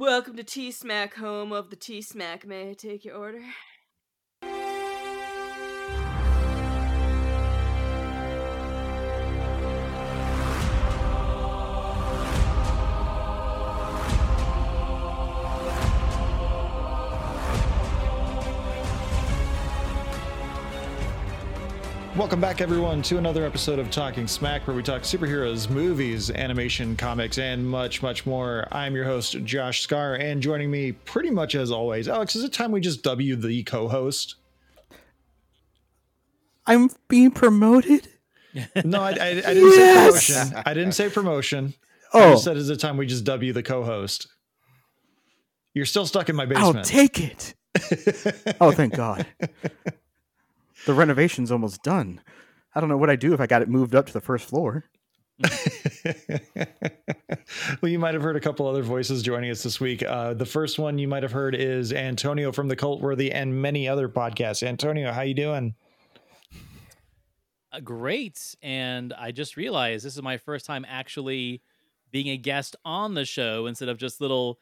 [0.00, 2.46] Welcome to T Smack, home of the T Smack.
[2.46, 3.42] May I take your order?
[22.20, 26.94] Welcome back, everyone, to another episode of Talking Smack, where we talk superheroes, movies, animation,
[26.94, 28.68] comics, and much, much more.
[28.70, 32.36] I'm your host, Josh Scar, and joining me, pretty much as always, Alex.
[32.36, 34.34] Is it time we just W the co-host?
[36.66, 38.06] I'm being promoted.
[38.84, 40.26] No, I, I, I didn't Yes!
[40.26, 40.62] say promotion.
[40.66, 41.72] I didn't say promotion.
[42.12, 44.26] Oh, just said, is it time we just W the co-host?
[45.72, 46.76] You're still stuck in my basement.
[46.76, 47.54] I'll take it.
[48.60, 49.24] Oh, thank God.
[50.86, 52.20] The renovation's almost done.
[52.74, 54.46] I don't know what I'd do if I got it moved up to the first
[54.46, 54.84] floor.
[57.80, 60.02] well, you might have heard a couple other voices joining us this week.
[60.02, 63.60] Uh, the first one you might have heard is Antonio from the Cult Worthy and
[63.60, 64.62] many other podcasts.
[64.62, 65.74] Antonio, how you doing?
[67.72, 68.54] Uh, great.
[68.62, 71.62] And I just realized this is my first time actually
[72.10, 74.58] being a guest on the show instead of just little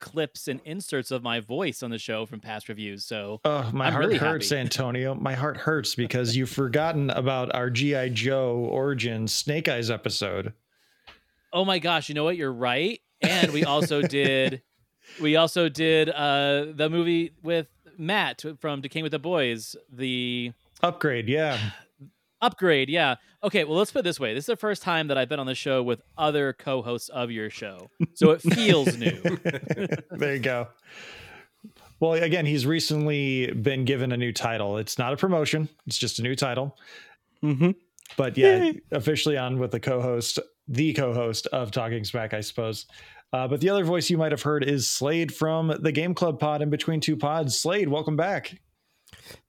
[0.00, 3.04] clips and inserts of my voice on the show from past reviews.
[3.04, 4.60] So Oh, my I'm heart really hurts, happy.
[4.60, 5.14] Antonio.
[5.14, 10.52] My heart hurts because you've forgotten about our GI Joe Origins Snake Eyes episode.
[11.52, 12.36] Oh my gosh, you know what?
[12.36, 13.00] You're right.
[13.22, 14.62] And we also did
[15.20, 21.28] we also did uh the movie with Matt from Decaying with the Boys, the Upgrade,
[21.28, 21.58] yeah.
[22.40, 22.88] Upgrade.
[22.88, 23.16] Yeah.
[23.42, 24.34] Okay, well let's put it this way.
[24.34, 27.30] This is the first time that I've been on the show with other co-hosts of
[27.30, 27.90] your show.
[28.14, 29.20] So it feels new.
[30.10, 30.68] there you go.
[32.00, 34.78] Well, again, he's recently been given a new title.
[34.78, 36.76] It's not a promotion; it's just a new title.
[37.42, 37.72] Mm-hmm.
[38.16, 42.86] But yeah, officially on with the co-host, the co-host of Talking Smack, I suppose.
[43.32, 46.40] Uh, but the other voice you might have heard is Slade from the Game Club
[46.40, 47.58] Pod in between two pods.
[47.58, 48.58] Slade, welcome back.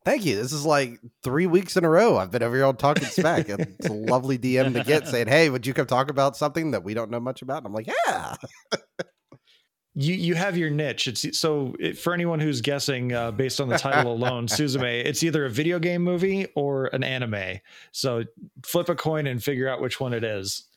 [0.05, 0.35] Thank you.
[0.35, 2.17] This is like three weeks in a row.
[2.17, 3.49] I've been over here on talking smack.
[3.49, 6.83] It's a lovely DM to get saying, "Hey, would you come talk about something that
[6.83, 8.35] we don't know much about?" And I'm like, "Yeah."
[9.95, 11.07] You you have your niche.
[11.07, 15.03] It's so it, for anyone who's guessing uh, based on the title alone, Suzume.
[15.03, 17.59] It's either a video game movie or an anime.
[17.91, 18.23] So
[18.63, 20.68] flip a coin and figure out which one it is.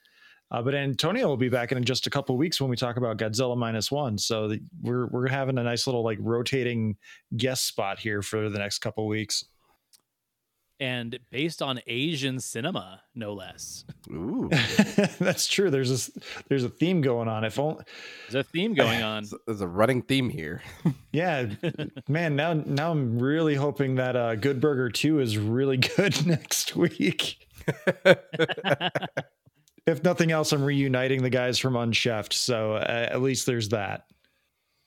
[0.53, 3.17] Uh, but Antonio will be back in just a couple weeks when we talk about
[3.17, 4.19] Godzilla minus one.
[4.19, 6.97] So the, we're we're having a nice little like rotating
[7.37, 9.47] guest spot here for the next couple weeks.
[10.79, 13.85] and based on Asian cinema, no less.
[14.11, 14.51] Ooh,
[15.19, 15.71] That's true.
[15.71, 16.11] There's this
[16.49, 17.45] there's a theme going on.
[17.45, 17.84] If only,
[18.31, 19.23] There's a theme going on.
[19.23, 20.61] there's- there's a running theme here.
[21.13, 21.47] yeah,
[22.09, 22.37] man.
[22.37, 27.39] Now now I'm really hoping that uh, Good Burger Two is really good next week.
[29.87, 32.32] If nothing else, I'm reuniting the guys from Unchefed.
[32.32, 34.04] So uh, at least there's that.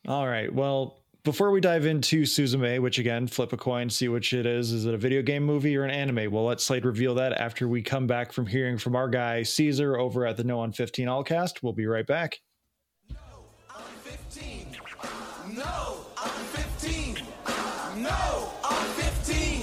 [0.07, 0.53] All right.
[0.53, 4.72] Well, before we dive into Suzume, which again, flip a coin, see which it is.
[4.72, 6.31] Is it a video game movie or an anime?
[6.31, 9.97] Well, let Slade reveal that after we come back from hearing from our guy Caesar
[9.97, 11.63] over at the No on 15 Allcast.
[11.63, 12.39] We'll be right back.
[13.09, 13.17] No,
[13.75, 14.67] I'm 15.
[15.55, 17.16] No, I'm 15.
[18.03, 19.61] No, I'm 15.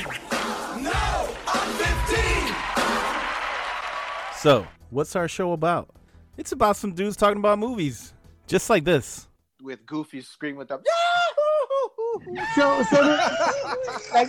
[0.83, 2.55] No, I'm 15.
[4.37, 5.89] So, what's our show about?
[6.37, 8.13] It's about some dudes talking about movies,
[8.47, 9.27] just like this.
[9.63, 10.81] with Goofy screaming with them.
[12.55, 14.29] So, so, the- like,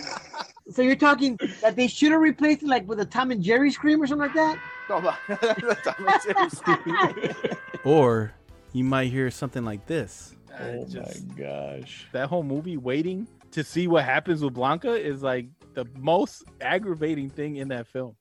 [0.70, 3.70] so you're talking that they should have replaced it like with a Tom and Jerry
[3.70, 4.58] scream or something like that?
[4.88, 5.14] Oh, no,
[5.60, 7.34] but- Tom and Jerry screaming.
[7.84, 8.32] Or
[8.72, 10.34] you might hear something like this.
[10.58, 12.06] Oh just- my gosh.
[12.12, 17.28] that whole movie waiting to see what happens with Blanca is like the most aggravating
[17.28, 18.16] thing in that film.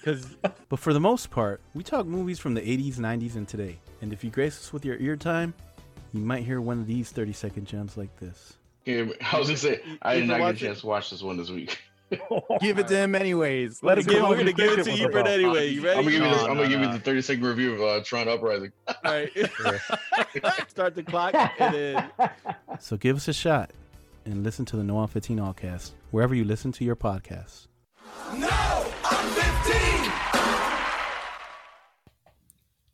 [0.00, 0.36] Because
[0.68, 3.78] But for the most part, we talk movies from the 80s, 90s, and today.
[4.00, 5.52] And if you grace us with your ear time,
[6.12, 8.54] you might hear one of these 30 second gems like this.
[8.86, 10.66] Yeah, I was gonna say I did not get a watch it.
[10.66, 11.78] chance to watch this one this week.
[12.60, 13.82] give it to him anyways.
[13.82, 15.68] Let Let us give, go we're gonna give it to description Ebert anyway.
[15.68, 15.98] You ready?
[15.98, 16.42] I'm gonna give you this.
[16.42, 18.72] No, I'm gonna no, give you the 30 second review of uh, Tron Uprising.
[18.88, 19.30] All right.
[20.68, 22.10] Start the clock and then
[22.80, 23.70] So give us a shot
[24.24, 27.68] and listen to the No on 15 Allcast, wherever you listen to your podcasts.
[28.34, 28.48] No,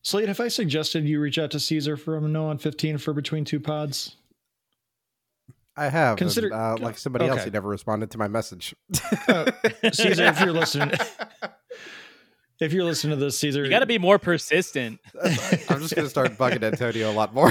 [0.06, 3.44] Slade, have I suggested you reach out to Caesar from No on 15 for Between
[3.44, 4.14] Two Pods?
[5.76, 6.16] I have.
[6.16, 8.72] Consider- Consider uh, like somebody else He never responded to my message.
[8.94, 10.92] Caesar, if you're listening,
[12.60, 15.00] if you're listening to this, Caesar, You got to be more persistent.
[15.24, 17.50] I'm just gonna start bugging Antonio a lot more.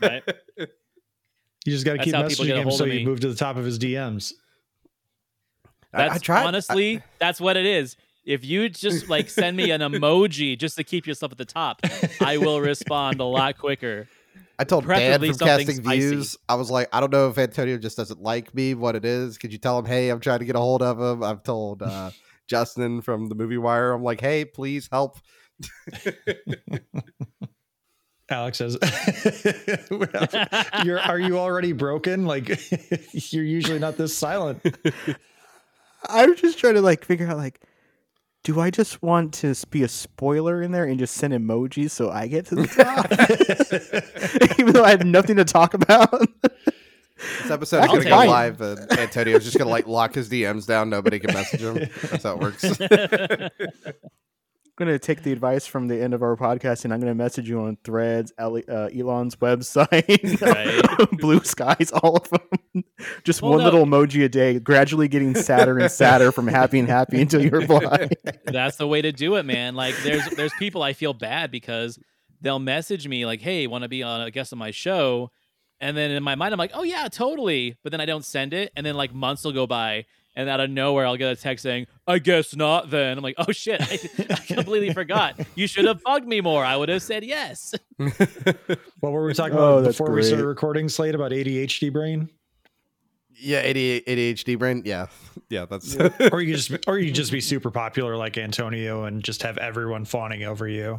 [0.00, 0.22] Right?
[0.56, 3.66] You just got to keep messaging him so of you move to the top of
[3.66, 4.32] his DMs.
[5.92, 6.42] I- That's I tried.
[6.44, 7.98] I- honestly, that's what it is.
[8.24, 11.80] If you just like send me an emoji just to keep yourself at the top,
[12.20, 14.08] I will respond a lot quicker.
[14.58, 15.98] I told Dan Preferably from Casting spicy.
[15.98, 19.06] Views, I was like, I don't know if Antonio just doesn't like me, what it
[19.06, 19.38] is.
[19.38, 21.22] Could you tell him, hey, I'm trying to get a hold of him?
[21.22, 22.10] I've told uh,
[22.46, 25.18] Justin from the Movie Wire, I'm like, hey, please help.
[28.30, 28.78] Alex says,
[30.84, 32.26] "You're are you already broken?
[32.26, 32.48] Like
[33.12, 34.64] you're usually not this silent."
[36.08, 37.60] I'm just trying to like figure out like,
[38.42, 42.10] do I just want to be a spoiler in there and just send emojis so
[42.10, 43.06] I get to the top,
[44.58, 46.10] even though I have nothing to talk about?
[47.42, 48.28] This episode's That gonna go fine.
[48.28, 50.88] live, and Antonio's just going to like lock his DMs down.
[50.88, 51.74] Nobody can message him.
[52.10, 52.64] That's how it works.
[54.80, 57.46] I'm gonna take the advice from the end of our podcast, and I'm gonna message
[57.46, 61.20] you on Threads, uh, Elon's website, Right.
[61.20, 62.84] Blue Skies, all of them.
[63.22, 63.64] Just Well, one no.
[63.64, 67.66] little emoji a day, gradually getting sadder and sadder from happy and happy until you're
[67.66, 68.16] blind.
[68.46, 69.74] That's the way to do it, man.
[69.74, 71.98] Like there's there's people I feel bad because
[72.40, 75.30] they'll message me like, "Hey, want to be on a guest on my show?"
[75.78, 78.54] And then in my mind I'm like, "Oh yeah, totally." But then I don't send
[78.54, 80.06] it, and then like months will go by,
[80.36, 83.34] and out of nowhere I'll get a text saying, "I guess not." Then I'm like,
[83.38, 83.98] "Oh shit, I,
[84.30, 85.38] I completely forgot.
[85.54, 86.64] You should have bugged me more.
[86.64, 87.74] I would have said yes."
[89.00, 90.88] What were we talking Oh, about that's before we started recording?
[90.88, 92.28] Slade about ADHD brain,
[93.34, 94.82] yeah, ADHD brain.
[94.84, 95.06] Yeah,
[95.48, 95.96] yeah, that's
[96.32, 100.04] or you just or you just be super popular like Antonio and just have everyone
[100.04, 100.98] fawning over you.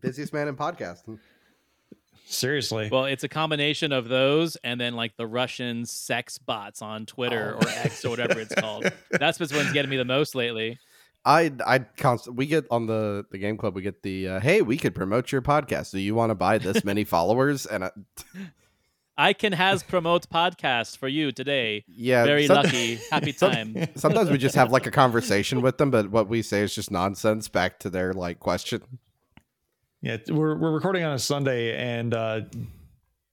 [0.00, 1.18] busiest man in podcasting.
[2.30, 7.06] Seriously, Well, it's a combination of those and then like the Russian sex bots on
[7.06, 8.90] Twitter or X or whatever it's called.
[9.10, 10.78] That's what's one's getting me the most lately.
[11.24, 14.62] I I const- we get on the the game club we get the uh, hey
[14.62, 15.90] we could promote your podcast.
[15.92, 17.66] Do you want to buy this many followers?
[17.66, 17.90] And I,
[19.20, 21.84] I can has promote podcast for you today.
[21.88, 23.00] yeah, Very some- lucky.
[23.10, 23.74] Happy time.
[23.96, 26.90] Sometimes we just have like a conversation with them, but what we say is just
[26.92, 28.82] nonsense back to their like question.
[30.00, 32.42] Yeah, we're we're recording on a Sunday, and uh,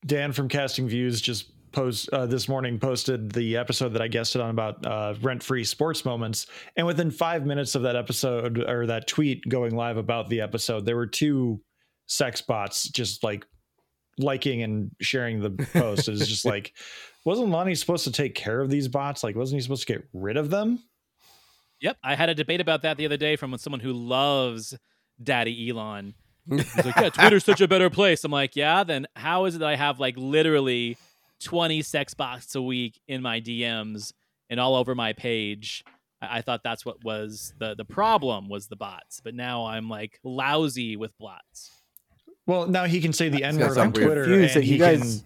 [0.05, 4.41] Dan from Casting Views just post uh, this morning posted the episode that I guested
[4.41, 8.87] on about uh, rent free sports moments, and within five minutes of that episode or
[8.87, 11.61] that tweet going live about the episode, there were two
[12.07, 13.45] sex bots just like
[14.17, 16.07] liking and sharing the post.
[16.07, 16.73] It's just like,
[17.25, 19.23] wasn't Lonnie supposed to take care of these bots?
[19.23, 20.79] Like, wasn't he supposed to get rid of them?
[21.81, 21.97] Yep.
[22.03, 24.75] I had a debate about that the other day from someone who loves
[25.21, 26.15] Daddy Elon.
[26.49, 28.23] He's like, yeah, Twitter's such a better place.
[28.23, 30.97] I'm like, yeah, then how is it that I have like literally
[31.43, 34.13] 20 sex bots a week in my DMs
[34.49, 35.83] and all over my page?
[36.21, 39.89] I, I thought that's what was the the problem was the bots, but now I'm
[39.89, 41.71] like lousy with bots.
[42.47, 43.91] Well, now he can say the N word on.
[43.91, 44.23] Twitter.
[44.25, 45.23] Confused and that you he guys-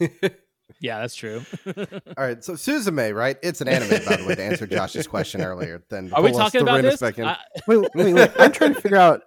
[0.00, 0.30] can-
[0.82, 1.42] Yeah, that's true.
[1.66, 1.74] All
[2.18, 3.36] right, so Suzume, right?
[3.40, 5.84] It's an anime, by the way, to answer Josh's question earlier.
[5.88, 7.00] Then Are we pull us talking to about this?
[7.00, 7.24] back in.
[7.24, 7.38] I-
[7.68, 8.30] wait, wait, wait.
[8.36, 9.22] I'm trying to figure out.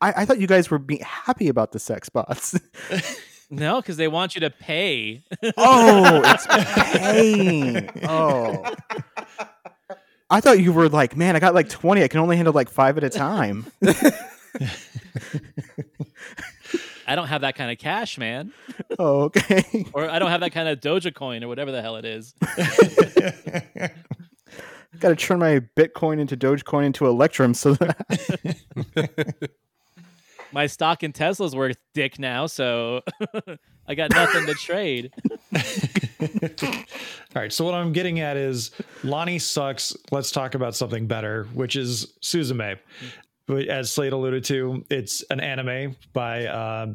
[0.00, 2.56] I, I thought you guys were being happy about the sex bots.
[3.50, 5.24] no, because they want you to pay.
[5.56, 6.46] Oh, it's
[6.96, 7.90] paying.
[8.08, 8.62] Oh.
[10.30, 12.00] I thought you were like, man, I got like 20.
[12.04, 13.66] I can only handle like five at a time.
[17.06, 18.52] I don't have that kind of cash, man.
[18.98, 19.86] Oh, okay.
[19.92, 22.34] Or I don't have that kind of Dogecoin or whatever the hell it is.
[24.98, 28.56] got to turn my Bitcoin into Dogecoin into Electrum so that
[30.52, 33.02] My stock in Tesla's worth dick now, so
[33.86, 35.12] I got nothing to trade.
[36.62, 37.52] All right.
[37.52, 38.70] So what I'm getting at is
[39.02, 39.94] Lonnie sucks.
[40.10, 42.78] Let's talk about something better, which is Suzume.
[43.48, 46.86] As Slade alluded to, it's an anime by uh,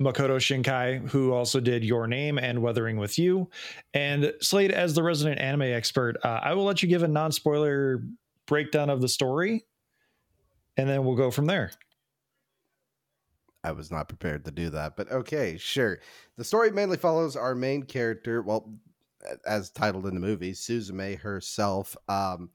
[0.00, 3.50] Makoto Shinkai, who also did Your Name and Weathering with You.
[3.92, 8.04] And Slade, as the resident anime expert, uh, I will let you give a non-spoiler
[8.46, 9.64] breakdown of the story,
[10.76, 11.72] and then we'll go from there.
[13.62, 16.00] I was not prepared to do that, but okay, sure.
[16.36, 18.72] The story mainly follows our main character, well,
[19.44, 21.94] as titled in the movie, Suzume herself.
[22.08, 22.48] Um,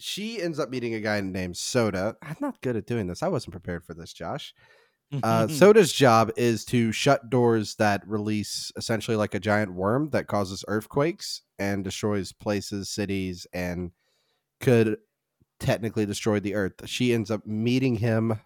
[0.00, 2.16] she ends up meeting a guy named Soda.
[2.22, 3.22] I'm not good at doing this.
[3.22, 4.54] I wasn't prepared for this, Josh.
[5.22, 10.26] Uh, Soda's job is to shut doors that release essentially like a giant worm that
[10.26, 13.92] causes earthquakes and destroys places, cities, and
[14.60, 14.98] could
[15.58, 16.86] technically destroy the earth.
[16.86, 18.40] She ends up meeting him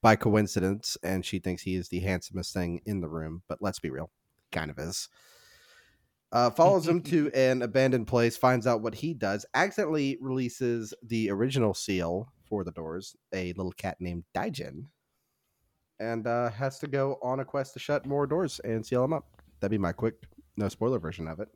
[0.00, 3.42] by coincidence, and she thinks he is the handsomest thing in the room.
[3.48, 4.10] But let's be real,
[4.52, 5.08] kind of is.
[6.30, 11.30] Uh, follows him to an abandoned place, finds out what he does, accidentally releases the
[11.30, 14.84] original seal for the doors, a little cat named Daijin,
[15.98, 19.14] and uh, has to go on a quest to shut more doors and seal them
[19.14, 19.26] up.
[19.60, 20.16] That'd be my quick,
[20.58, 21.48] no spoiler version of it.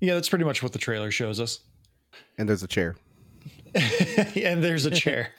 [0.00, 1.60] Yeah, that's pretty much what the trailer shows us.
[2.38, 2.96] And there's a chair.
[3.74, 5.32] and there's a chair.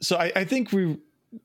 [0.00, 0.98] so I, I think we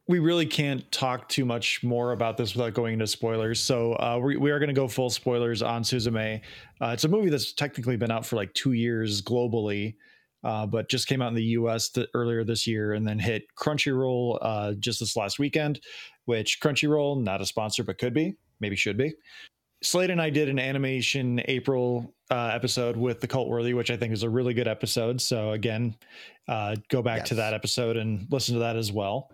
[0.10, 3.64] we really can't talk too much more about this without going into spoilers.
[3.64, 6.42] So uh, we, we are going to go full spoilers on Suzume.
[6.82, 9.98] Uh, it's a movie that's technically been out for like two years globally,
[10.44, 11.90] uh, but just came out in the U.S.
[11.90, 15.80] Th- earlier this year and then hit Crunchyroll uh, just this last weekend.
[16.26, 19.14] Which Crunchyroll, not a sponsor, but could be, maybe should be.
[19.84, 23.98] Slade and I did an animation April uh, episode with the Cult Worthy, which I
[23.98, 25.22] think is a really good episode.
[25.22, 25.96] So again,
[26.48, 29.30] uh, go back to that episode and listen to that as well.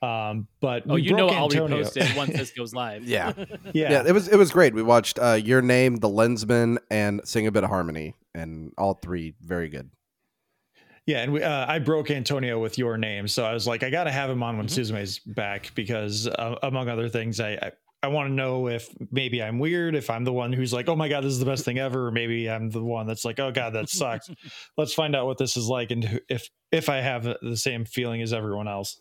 [0.00, 1.82] Um, but Oh, you know broke I'll Antonio.
[1.82, 3.04] repost it once this goes live.
[3.04, 3.32] Yeah.
[3.74, 4.74] yeah, Yeah, it was it was great.
[4.74, 8.94] We watched uh, Your Name, The Lensman, and Sing a Bit of Harmony, and all
[8.94, 9.90] three very good.
[11.06, 13.88] Yeah, and we, uh, I broke Antonio with your name, so I was like, I
[13.88, 14.70] got to have him on when Mhm.
[14.70, 19.42] Suzume's back because, uh, among other things, I I, I want to know if maybe
[19.42, 21.64] I'm weird, if I'm the one who's like, oh my god, this is the best
[21.64, 24.30] thing ever, or maybe I'm the one that's like, oh god, that sucks.
[24.76, 28.20] Let's find out what this is like, and if if I have the same feeling
[28.22, 29.00] as everyone else.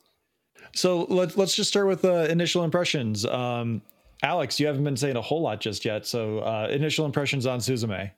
[0.76, 3.26] So let's let's just start with uh, initial impressions.
[3.26, 3.82] Um,
[4.24, 7.60] Alex, you haven't been saying a whole lot just yet, so uh, initial impressions on
[7.60, 8.12] Suzume.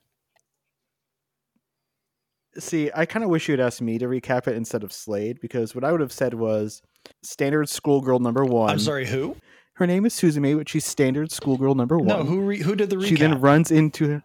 [2.57, 5.39] See, I kind of wish you had asked me to recap it instead of Slade
[5.39, 6.81] because what I would have said was
[7.21, 8.71] standard schoolgirl number one.
[8.71, 9.35] I'm sorry, who?
[9.73, 12.07] Her name is Suzume, but she's standard schoolgirl number one.
[12.07, 13.07] No, who re- who did the recap?
[13.07, 14.21] She then runs into.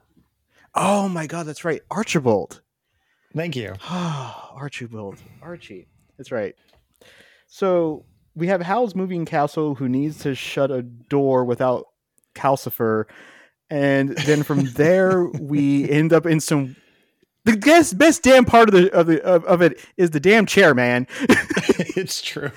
[0.74, 2.60] Oh my god, that's right, Archibald.
[3.36, 3.74] Thank you.
[3.90, 5.86] Archibald, Archie.
[6.16, 6.54] That's right.
[7.46, 8.04] So
[8.34, 11.86] we have Howl's moving castle who needs to shut a door without
[12.34, 13.06] Calcifer,
[13.70, 16.76] and then from there we end up in some.
[17.44, 20.46] The best, best damn part of the of the of, of it is the damn
[20.46, 21.06] chair, man.
[21.94, 22.50] it's true.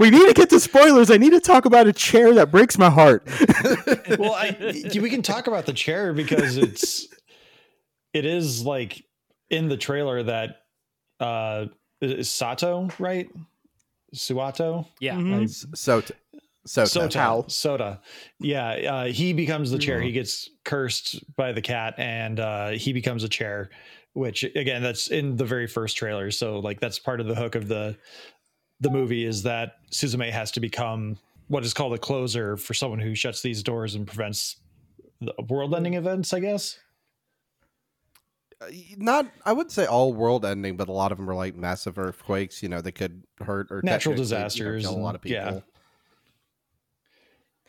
[0.00, 1.12] we need to get to spoilers.
[1.12, 3.24] I need to talk about a chair that breaks my heart.
[4.18, 7.06] well, I, we can talk about the chair because it's
[8.12, 9.04] it is like
[9.48, 10.62] in the trailer that
[11.20, 11.66] uh
[12.00, 13.30] is Sato right?
[14.14, 15.14] Suato, Yeah.
[15.16, 15.44] Mhm.
[15.44, 16.02] S- So,
[16.66, 17.48] so, Sota, Howl.
[17.48, 18.00] Soda.
[18.38, 20.00] Yeah, uh, he becomes the chair.
[20.00, 20.04] Mhm.
[20.06, 23.70] He gets cursed by the cat, and uh, he becomes a chair.
[24.12, 26.30] Which again, that's in the very first trailer.
[26.32, 27.96] So like that's part of the hook of the
[28.80, 31.16] the movie is that Suzume has to become
[31.48, 34.56] what is called a closer for someone who shuts these doors and prevents
[35.20, 36.32] the world-ending events.
[36.32, 36.78] I guess.
[38.96, 41.98] Not I wouldn't say all world ending, but a lot of them were like massive
[41.98, 42.62] earthquakes.
[42.62, 45.22] You know, they could hurt or Natural technically, you know, disasters kill a lot of
[45.22, 45.36] people.
[45.38, 45.60] yeah.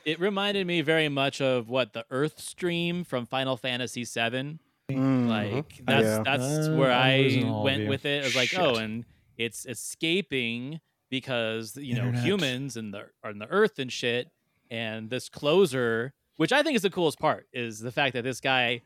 [0.03, 4.57] It reminded me very much of what the Earth Stream from Final Fantasy VII.
[4.89, 5.27] Mm.
[5.29, 6.23] Like that's Yeah.
[6.23, 8.23] that's Uh, where I'm I losing all of went with it.
[8.23, 9.05] I was like, oh, and
[9.37, 12.23] it's escaping because you know Internet.
[12.25, 14.29] humans and the are in the Earth and shit.
[14.71, 18.39] And this closer, which I think is the coolest part, is the fact that this
[18.41, 18.81] guy,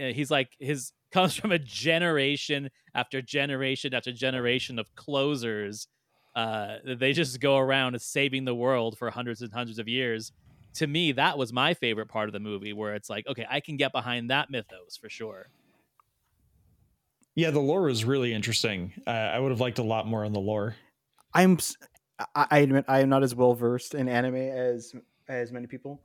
[0.00, 5.88] uh, he's like his comes from a generation after generation after generation of closers.
[6.34, 10.30] Uh, they just go around saving the world for hundreds and hundreds of years
[10.72, 13.58] to me that was my favorite part of the movie where it's like okay i
[13.58, 15.50] can get behind that mythos for sure
[17.34, 18.92] Yeah, the lore is really interesting.
[19.06, 20.76] Uh, I would have liked a lot more on the lore.
[21.34, 21.76] I'm s-
[22.18, 24.94] I, I admit I am not as well versed in anime as
[25.28, 26.02] as many people.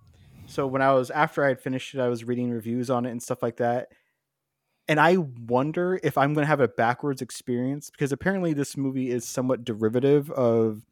[0.47, 3.11] So when I was after I had finished it, I was reading reviews on it
[3.11, 3.89] and stuff like that.
[4.87, 9.09] And I wonder if I'm going to have a backwards experience because apparently this movie
[9.09, 10.83] is somewhat derivative of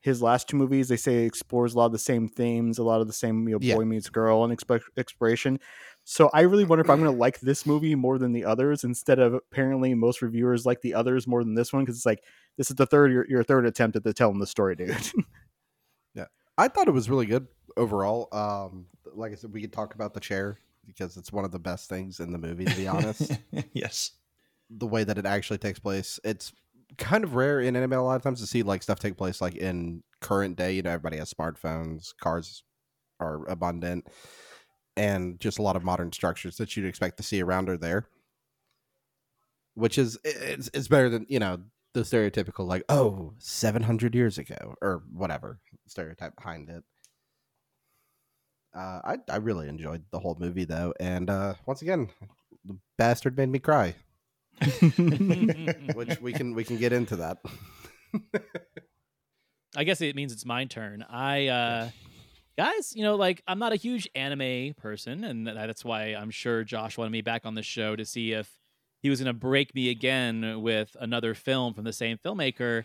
[0.00, 0.88] his last two movies.
[0.88, 3.46] They say it explores a lot of the same themes, a lot of the same
[3.46, 3.74] you know, Yeah.
[3.74, 5.60] boy meets girl and expe- exploration.
[6.04, 8.84] So I really wonder if I'm going to like this movie more than the others
[8.84, 12.24] instead of apparently most reviewers like the others more than this one because it's like
[12.56, 14.96] this is the third your, your third attempt at the telling the story, dude.
[16.14, 16.24] Yeah,
[16.56, 17.46] I thought it was really good
[17.76, 18.28] overall.
[18.32, 21.58] Um, like I said, we could talk about the chair because it's one of the
[21.58, 22.64] best things in the movie.
[22.64, 23.32] To be honest,
[23.72, 24.12] yes.
[24.68, 26.52] the way that it actually takes place, it's
[26.98, 29.40] kind of rare in anime a lot of times to see like stuff take place
[29.40, 30.72] like in current day.
[30.72, 32.62] You know, everybody has smartphones, cars
[33.20, 34.06] are abundant,
[34.96, 38.08] and just a lot of modern structures that you'd expect to see around or there.
[39.74, 41.60] Which is it's, it's better than you know
[41.92, 46.84] the stereotypical like oh 700 years ago or whatever stereotype behind it.
[48.74, 52.08] Uh, I I really enjoyed the whole movie though, and uh, once again,
[52.64, 53.94] the bastard made me cry,
[55.94, 57.38] which we can we can get into that.
[59.76, 61.04] i guess it means it's my turn.
[61.08, 61.90] I uh
[62.58, 66.62] guys you know like i'm not a huge anime person and that's why i'm sure
[66.62, 68.58] josh wanted me back on the show to see if
[69.02, 72.84] he was going to break me again with another film from the same filmmaker.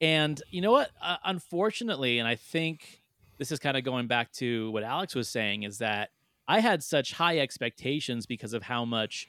[0.00, 0.90] And you know what?
[1.02, 3.00] Uh, unfortunately and i think
[3.38, 6.10] this is kind of going back to what alex was saying is that
[6.46, 9.28] i had such high expectations because of how much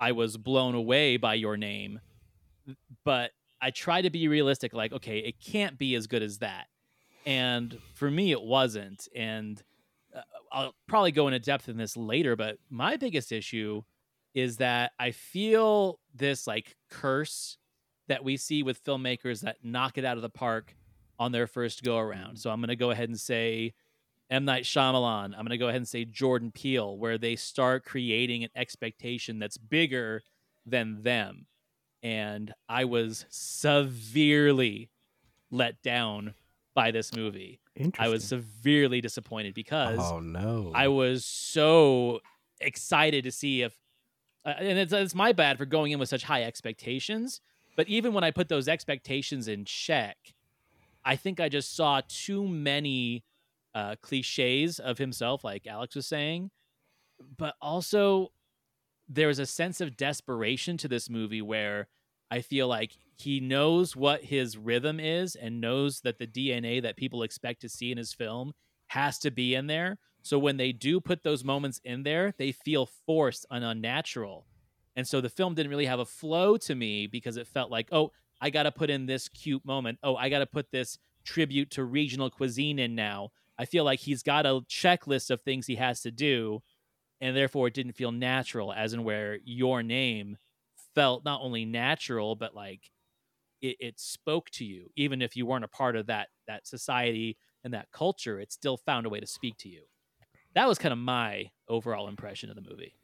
[0.00, 2.00] i was blown away by your name
[3.04, 4.72] but I try to be realistic.
[4.72, 6.66] Like, okay, it can't be as good as that.
[7.24, 9.08] And for me, it wasn't.
[9.14, 9.62] And
[10.14, 10.20] uh,
[10.52, 12.36] I'll probably go into depth in this later.
[12.36, 13.82] But my biggest issue
[14.34, 17.58] is that I feel this like curse
[18.08, 20.76] that we see with filmmakers that knock it out of the park
[21.18, 22.38] on their first go around.
[22.38, 23.74] So I'm going to go ahead and say
[24.30, 24.44] M.
[24.44, 25.26] Night Shyamalan.
[25.26, 29.38] I'm going to go ahead and say Jordan Peele, where they start creating an expectation
[29.38, 30.22] that's bigger
[30.64, 31.46] than them.
[32.02, 34.90] And I was severely
[35.50, 36.34] let down
[36.74, 37.60] by this movie.
[37.98, 40.72] I was severely disappointed because Oh no.
[40.74, 42.20] I was so
[42.60, 43.74] excited to see if,
[44.44, 47.40] uh, and it's, it's my bad for going in with such high expectations.
[47.76, 50.16] But even when I put those expectations in check,
[51.06, 53.24] I think I just saw too many
[53.76, 56.50] uh, cliches of himself, like Alex was saying.
[57.38, 58.32] But also,
[59.08, 61.86] there was a sense of desperation to this movie where
[62.30, 66.96] I feel like he knows what his rhythm is and knows that the DNA that
[66.96, 68.52] people expect to see in his film
[68.88, 69.98] has to be in there.
[70.22, 74.44] So when they do put those moments in there, they feel forced and unnatural.
[74.96, 77.88] And so the film didn't really have a flow to me because it felt like,
[77.92, 79.98] oh, I got to put in this cute moment.
[80.02, 83.30] Oh, I got to put this tribute to regional cuisine in now.
[83.58, 86.62] I feel like he's got a checklist of things he has to do.
[87.20, 90.36] And therefore, it didn't feel natural, as in where your name
[90.94, 92.90] felt not only natural, but like
[93.62, 94.90] it, it spoke to you.
[94.96, 98.76] Even if you weren't a part of that that society and that culture, it still
[98.76, 99.84] found a way to speak to you.
[100.54, 102.94] That was kind of my overall impression of the movie.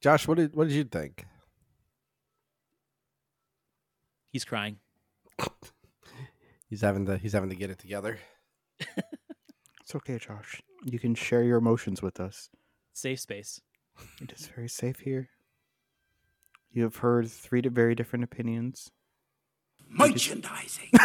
[0.00, 1.26] Josh, what did what did you think?
[4.32, 4.78] He's crying.
[6.68, 8.18] He's having to he's having to get it together.
[9.82, 10.62] It's okay, Josh.
[10.84, 12.48] You can share your emotions with us.
[12.94, 13.60] Safe space.
[14.22, 15.28] It is very safe here.
[16.70, 18.90] You have heard three very different opinions.
[19.90, 20.88] Merchandising.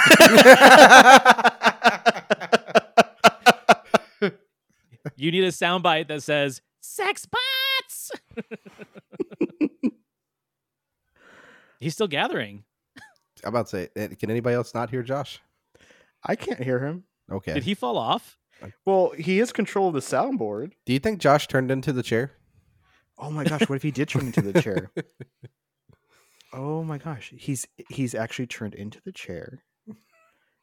[5.17, 8.11] You need a soundbite that says "sex bots."
[11.79, 12.65] He's still gathering.
[13.43, 15.39] I'm about to say, eh, can anybody else not hear Josh?
[16.23, 17.03] I can't hear him.
[17.31, 17.53] Okay.
[17.53, 18.37] Did he fall off?
[18.85, 20.71] Well, he has control of the soundboard.
[20.85, 22.31] Do you think Josh turned into the chair?
[23.17, 24.91] Oh my gosh, what if he did turn into the chair?
[26.53, 29.63] Oh my gosh, he's he's actually turned into the chair.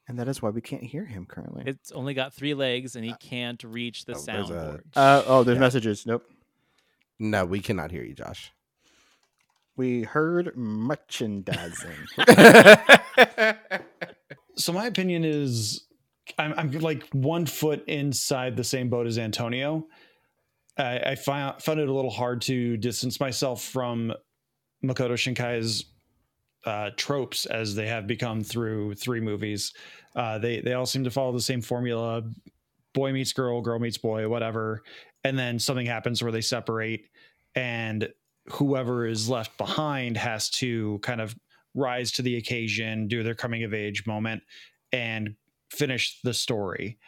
[0.09, 1.65] And that is why we can't hear him currently.
[1.67, 4.83] It's only got three legs and he can't reach the oh, there's a- soundboard.
[4.97, 5.61] Uh, oh, there's Yeah.
[5.61, 6.07] messages.
[6.07, 6.25] Nope.
[7.19, 8.51] No, we cannot hear you, Josh.
[9.77, 11.97] We heard merchandising.
[14.57, 15.87] So my opinion is,
[16.39, 19.87] I'm, I'm like one foot inside the same boat as Antonio.
[20.79, 24.13] I, I found found it a little hard to distance myself from
[24.85, 25.85] Makoto Shinkai's
[26.65, 29.73] uh, tropes as they have become through three movies.
[30.17, 32.23] Uh, they they all seem to follow the same formula:
[32.93, 34.83] boy meets girl, girl meets boy, whatever,
[35.23, 37.07] and then something happens where they separate,
[37.55, 38.09] and
[38.49, 41.35] whoever is left behind has to kind of
[41.75, 44.43] rise to the occasion, do their coming of age moment,
[44.93, 45.35] and
[45.71, 46.99] finish the story.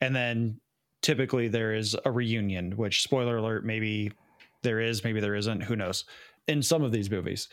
[0.00, 0.60] And then
[1.02, 4.12] typically there is a reunion, which spoiler alert, maybe
[4.62, 6.04] there is, maybe there isn't, who knows.
[6.48, 7.48] In some of these movies.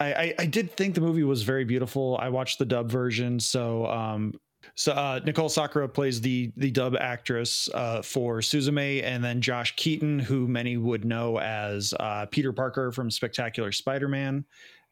[0.00, 2.18] I, I, I did think the movie was very beautiful.
[2.20, 4.34] I watched the dub version, so um,
[4.76, 9.74] so uh, Nichole Sakura plays the the dub actress uh, for Suzume, and then Josh
[9.76, 14.44] Keaton, who many would know as uh, Peter Parker from Spectacular Spider-Man,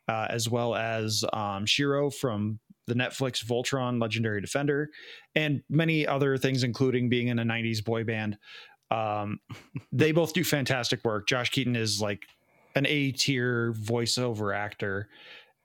[0.09, 4.89] uh, as well as um, Shiro from the Netflix Voltron Legendary Defender,
[5.35, 8.39] and many other things, including being in a '90s boy band.
[8.93, 9.41] Um,
[9.93, 11.27] they both do fantastic work.
[11.27, 12.23] Josh Keaton is like
[12.77, 15.09] an A tier voiceover actor.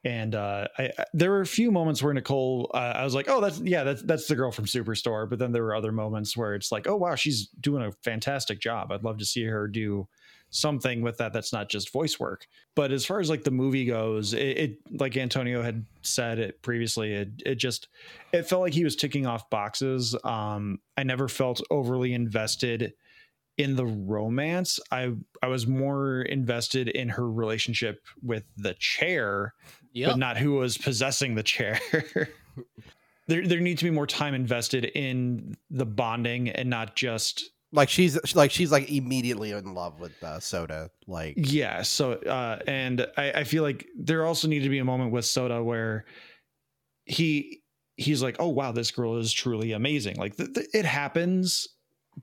[0.07, 3.27] And uh, I, I, there were a few moments where Nichole, uh, I was like,
[3.27, 6.37] "Oh, that's yeah, that's that's the girl from Superstore." But then there were other moments
[6.37, 9.67] where it's like, "Oh wow, she's doing a fantastic job." I'd love to see her
[9.67, 10.07] do
[10.49, 12.47] something with that that's not just voice work.
[12.73, 16.61] But as far as like the movie goes, it, it like Antonio had said it
[16.61, 17.89] previously, it it just
[18.31, 20.15] it felt like he was ticking off boxes.
[20.23, 22.93] Um, I never felt overly invested
[23.57, 29.53] in the romance i i was more invested in her relationship with the chair
[29.93, 30.09] Yep.
[30.11, 31.79] but not who was possessing the chair
[33.27, 37.89] there there needs to be more time invested in the bonding and not just Like
[37.89, 40.89] she's like she's like immediately in love with uh, Soda.
[41.07, 44.85] Like yeah so uh and i i feel like there also needed to be a
[44.85, 46.05] moment with soda where
[47.05, 47.61] he
[47.95, 51.67] he's like oh wow this girl is truly amazing like th- th- it happens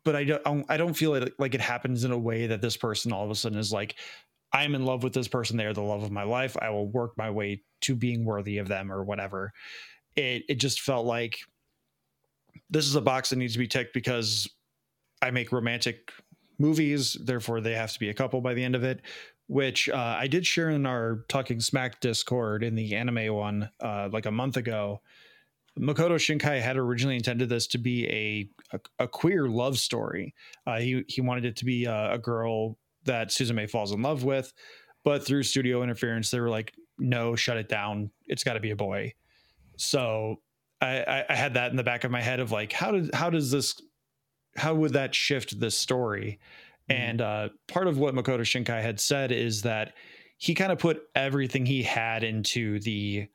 [0.02, 2.76] but i don't i don't feel it like it happens in a way that this
[2.76, 3.94] person all of a sudden is like
[4.54, 5.56] I'm in love with this person.
[5.56, 6.56] They are the love of my life.
[6.62, 9.52] I will work my way to being worthy of them or whatever.
[10.14, 11.38] It it just felt like
[12.70, 14.48] this is a box that needs to be ticked because
[15.20, 16.12] I make romantic
[16.58, 19.00] movies, therefore they have to be a couple by the end of it.
[19.48, 24.08] Which uh, I did share in our Talking Smack Discord in the anime one uh,
[24.10, 25.02] like a month ago.
[25.78, 30.34] Makoto Shinkai had originally intended this to be a a, a queer love story.
[30.66, 34.24] Uh, he he wanted it to be a, a girl that Suzume falls in love
[34.24, 34.52] with,
[35.04, 38.10] but through studio interference, they were like, "No, shut it down.
[38.26, 39.14] It's got to be a boy."
[39.76, 40.40] So
[40.80, 43.14] I, I, I had that in the back of my head of like, how did
[43.14, 43.80] how does this,
[44.56, 46.38] how would that shift this story?
[46.88, 49.94] And uh, part of what Makoto Shinkai had said is that
[50.36, 53.28] he kind of put everything he had into the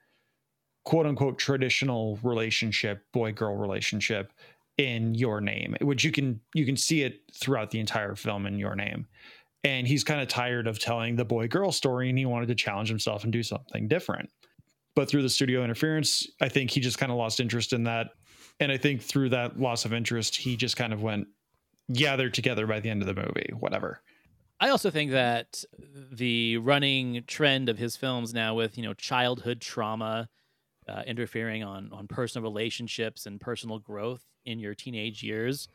[0.90, 4.34] quote unquote traditional relationship, boy girl relationship
[4.80, 8.58] in your name, which you can you can see it throughout the entire film in
[8.58, 9.06] your name.
[9.64, 12.56] And he's kind of tired of telling the boy girl story and he wanted to
[12.56, 14.32] challenge himself and do something different.
[14.96, 18.08] But through the studio interference, I think he just kind of lost interest in that.
[18.60, 21.28] And I think through that loss of interest, he just kind of went,
[21.88, 24.02] yeah, they're together by the end of the movie, whatever.
[24.60, 25.64] I also think that
[26.12, 30.30] the running trend of his films now with, you know, childhood trauma
[30.90, 35.68] uh, interfering on on personal relationships and personal growth in your teenage years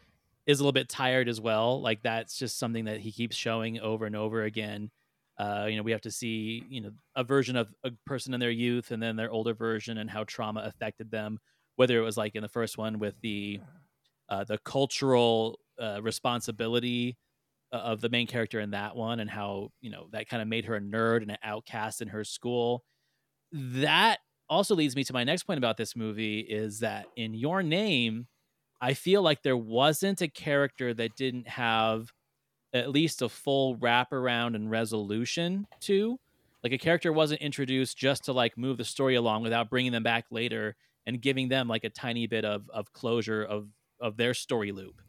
[0.47, 1.81] is a little bit tired as well.
[1.81, 4.91] Like that's just something that he keeps showing over and over again.
[5.39, 8.41] Uh, you know, we have to see, you know, a version of a person in
[8.41, 11.39] their youth and then their older version and how trauma affected them.
[11.77, 13.61] Whether it was like in the first one with the
[14.29, 17.17] uh, the cultural uh, responsibility
[17.73, 20.47] uh, of the main character in that one and how you know that kind of
[20.49, 22.85] made her a nerd and an outcast in her school.
[23.51, 27.63] That also leads me to my next point about this movie is that in your
[27.63, 28.27] name
[28.81, 32.13] I feel like there wasn't a character that didn't have
[32.75, 36.19] at least a full wraparound and resolution to.
[36.63, 40.03] Like a character wasn't introduced just to like move the story along without bringing them
[40.03, 40.77] back later
[41.07, 43.69] and giving them like a tiny bit of of closure of
[44.01, 45.01] of their story loop.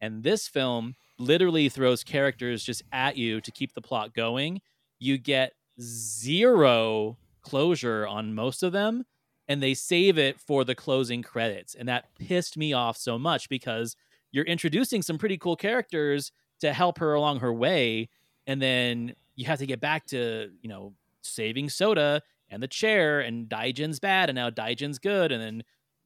[0.00, 4.60] And this film literally throws characters just at you to keep the plot going.
[5.00, 9.04] You get zero closure on most of them
[9.48, 11.74] and they save it for the closing credits.
[11.74, 13.96] And that pissed me off so much because
[14.32, 18.08] you're introducing some pretty cool characters to help her along her way.
[18.46, 23.20] And then you have to get back to, you know, saving Soda and the chair
[23.20, 25.30] and Daijin's bad and now Daijin's good.
[25.30, 25.62] And then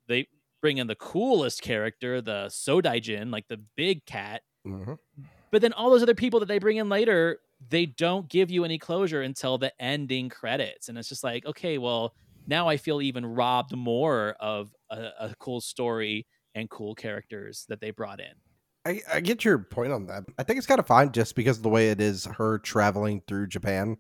[0.09, 0.27] they
[0.61, 4.43] bring in the coolest character, the So Sadaijin, like the big cat.
[4.67, 4.95] Mm-hmm.
[5.51, 8.65] But then all those other people that they bring in later, they don't give you
[8.65, 10.89] any closure until the ending credits.
[10.89, 12.15] And it's just like, okay, well,
[12.47, 17.81] now I feel even robbed more of a, a cool story and cool characters that
[17.81, 18.33] they brought in.
[18.87, 20.25] I, I get your point on that.
[20.39, 23.23] I think it's kind of fine just because of the way it is her traveling
[23.27, 23.99] through Japan.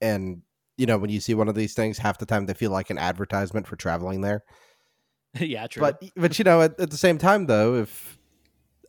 [0.00, 0.42] And,
[0.78, 2.88] you know, when you see one of these things, half the time they feel like
[2.88, 4.42] an advertisement for traveling there.
[5.38, 5.80] yeah, true.
[5.80, 8.18] But, but you know, at, at the same time, though, if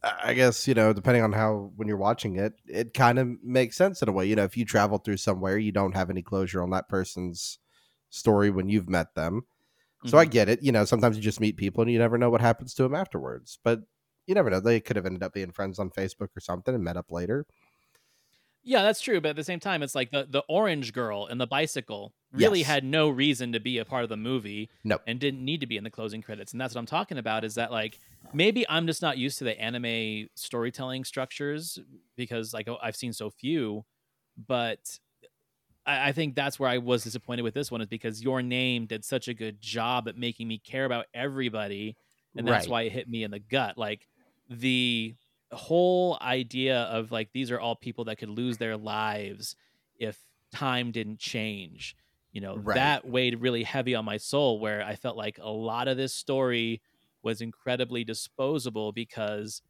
[0.04, 3.78] I guess, you know, depending on how, when you're watching it, it kind of makes
[3.78, 4.26] sense in a way.
[4.26, 7.60] You know, if you travel through somewhere, you don't have any closure on that person's
[8.10, 9.44] story when you've met them.
[10.06, 10.18] So Mm-hmm.
[10.18, 10.64] I get it.
[10.64, 12.96] You know, sometimes you just meet people and you never know what happens to them
[12.96, 13.60] afterwards.
[13.64, 13.82] But
[14.26, 14.60] you never know.
[14.60, 17.46] They could have ended up being friends on Facebook or something and met up later.
[18.64, 19.20] Yeah, that's true.
[19.22, 22.60] But at the same time, it's like the, the orange girl and the bicycle really
[22.60, 22.68] Yes.
[22.68, 25.00] had no reason to be a part of the movie No.
[25.08, 26.52] and didn't need to be in the closing credits.
[26.54, 28.00] And that's what I'm talking about is that, like,
[28.34, 31.80] maybe I'm just not used to the anime storytelling structures
[32.16, 33.84] because, like, oh, I've seen so few.
[34.38, 35.00] But
[35.86, 38.86] I, I think that's where I was disappointed with this one is because your name
[38.86, 41.98] did such a good job at making me care about everybody.
[42.38, 42.70] And that's Right.
[42.70, 43.78] why it hit me in the gut.
[43.78, 44.08] Like,
[44.50, 45.16] the
[45.54, 49.56] whole idea of like these are all people that could lose their lives
[49.98, 50.18] if
[50.54, 51.96] time didn't change
[52.32, 52.76] you know Right.
[52.76, 56.14] that weighed really heavy on my soul where i felt like a lot of this
[56.14, 56.82] story
[57.24, 59.62] was incredibly disposable because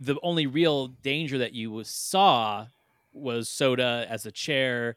[0.00, 2.66] the only real danger that you saw
[3.12, 4.96] was soda as a chair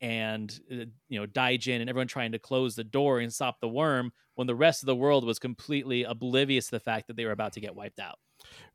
[0.00, 3.68] and uh, you know Daijin and everyone trying to close the door and stop the
[3.68, 7.24] worm when the rest of the world was completely oblivious to the fact that they
[7.24, 8.18] were about to get wiped out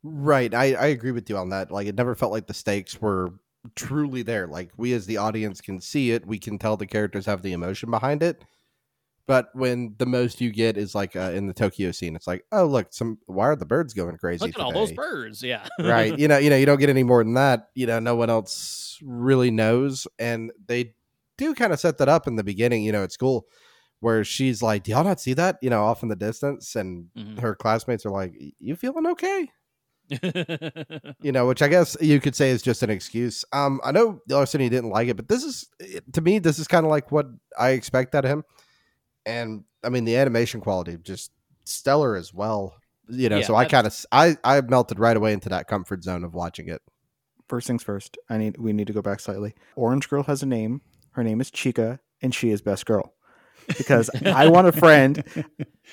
[0.02, 0.52] Right.
[0.54, 1.70] I, I agree with you on that.
[1.70, 3.30] Like, it never felt like the stakes were
[3.74, 4.46] truly there.
[4.46, 7.52] Like, we as the audience can see it, we can tell the characters have the
[7.52, 8.44] emotion behind it.
[9.26, 12.44] But when the most you get is like uh, in the Tokyo scene, it's like,
[12.52, 14.46] oh look, some why are the birds going crazy?
[14.46, 17.02] look at all those birds yeah right you know you know you don't get any
[17.02, 20.94] more than that you know no one else really knows and they
[21.38, 23.46] do kind of set that up in the beginning you know at school
[23.98, 27.08] where she's like do y'all not see that you know off in the distance and
[27.16, 27.40] Mhm.
[27.40, 29.48] her classmates are like you feeling okay
[31.22, 33.44] you know, which I guess you could say is just an excuse.
[33.52, 35.68] Um, I know Larson he didn't like it, but this is
[36.12, 37.26] to me, this is kind of like what
[37.58, 38.44] I expect out of him.
[39.24, 41.32] And I mean, the animation quality just
[41.64, 42.76] stellar as well.
[43.08, 46.02] You know, Yeah, so I kind of I I melted right away into that comfort
[46.04, 46.82] zone of watching it.
[47.48, 48.16] First things first.
[48.28, 49.54] I need we need to go back slightly.
[49.76, 50.82] Orange Girl has a name.
[51.12, 53.14] Her name is Chika, and she is best girl.
[53.78, 55.24] Because I want a friend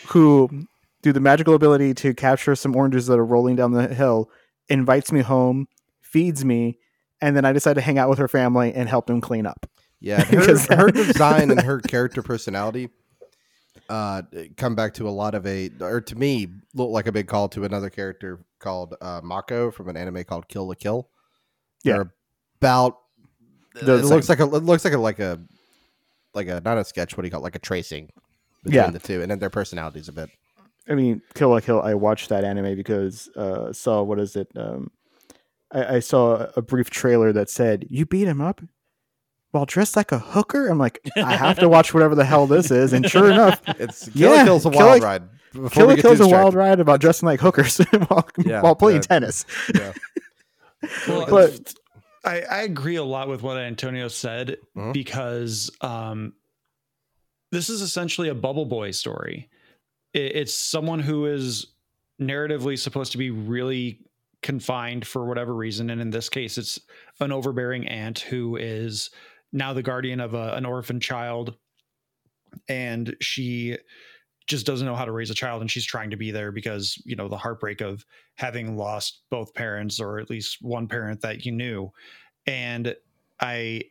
[0.08, 0.68] who,
[1.04, 4.32] through the magical ability to capture some oranges that are rolling down the hill,
[4.70, 5.68] invites me home,
[6.02, 6.80] feeds me,
[7.22, 9.70] and then I decide to hang out with her family and help them clean up.
[10.00, 12.90] Yeah, her, Because- her design and her character personality
[13.90, 14.22] uh
[14.56, 17.50] come back to a lot of a or to me look like a big call
[17.50, 21.10] to another character called uh Mako from an anime called Kill la Kill.
[21.84, 21.94] Yeah.
[21.96, 22.14] They're
[22.62, 22.98] about
[23.76, 25.38] They're it the looks like a it looks like a like a
[26.34, 27.44] like a not a sketch, what do you call it?
[27.44, 28.10] Like a tracing
[28.64, 28.90] between Yeah.
[28.90, 30.30] the two, and then their personalities a bit.
[30.90, 31.82] I mean, Kill la Kill.
[31.82, 34.50] I watched that anime because uh, saw what is it?
[34.56, 34.92] Um,
[35.72, 38.62] I, I saw a brief trailer that said you beat him up
[39.52, 40.68] while dressed like a hooker.
[40.68, 44.10] I'm like, I have to watch whatever the hell this is, and sure enough, It's
[44.10, 45.24] Kill la yeah, Kill's a wild la- ride.
[45.54, 48.98] Before Kill la Kill's a wild ride about dressing like hookers while, Yeah, while playing
[48.98, 49.02] yeah.
[49.02, 49.46] tennis.
[49.74, 49.94] Yeah.
[51.08, 51.76] Well, But-
[52.26, 54.92] I, I agree a lot with what Antonio said Mhm.
[54.94, 56.34] because um,
[57.52, 59.50] this is essentially a bubble boy story.
[60.14, 61.68] It, it's someone who is
[62.22, 64.00] narratively supposed to be really
[64.42, 66.80] confined for whatever reason, and in this case, it's
[67.20, 69.10] an overbearing aunt who is
[69.52, 71.56] now the guardian of a, an orphan child,
[72.68, 73.78] and she
[74.46, 75.62] just doesn't know how to raise a child.
[75.62, 79.54] And she's trying to be there because you know the heartbreak of having lost both
[79.54, 81.92] parents or at least one parent that you knew.
[82.46, 82.96] And
[83.40, 83.82] i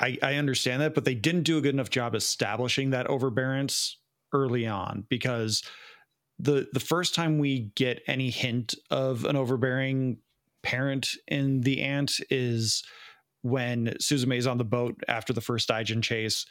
[0.00, 3.98] i, I understand that but they didn't do a good enough job establishing that overbearance
[4.34, 5.62] early on because
[6.38, 10.18] the the first time we get any hint of an overbearing
[10.62, 12.82] parent in the aunt is
[13.42, 16.46] when Suzume is on the boat after the first Daijin chase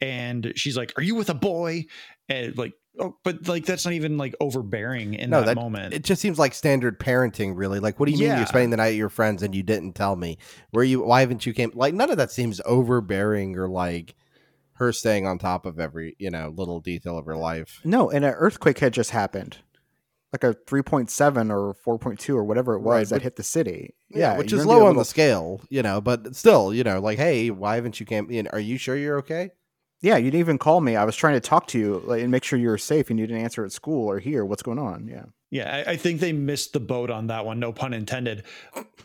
[0.00, 1.86] and she's like, "Are you with a boy?"
[2.28, 5.94] And like, oh, but like that's not even like overbearing in no, that, that moment.
[5.94, 7.80] It just seems like standard parenting, really.
[7.80, 9.94] Like, what do you mean you're spending the night at your friends and you didn't
[9.94, 10.38] tell me?
[10.70, 11.02] Where you?
[11.02, 11.72] Why haven't you came?
[11.74, 14.14] Like, none of that seems overbearing or like
[14.78, 17.80] her staying on top of every you know little detail of her life.
[17.84, 19.58] No, and an earthquake had just happened,
[20.32, 23.94] like a 3.7 or 4.2 or whatever it was Right, that which- hit the city.
[24.08, 26.00] Yeah, which is low on the scale, you know.
[26.00, 28.30] But still, you know, like, hey, why haven't you came?
[28.30, 29.50] You know, are you sure you're okay?
[30.02, 30.94] Yeah, you didn't even call me.
[30.96, 33.18] I was trying to talk to you like, and make sure you were safe, and
[33.18, 34.44] you didn't answer at school or here.
[34.44, 35.08] What's going on?
[35.08, 35.24] Yeah.
[35.50, 37.58] yeah, I, I think they missed the boat on that one.
[37.58, 38.44] No pun intended.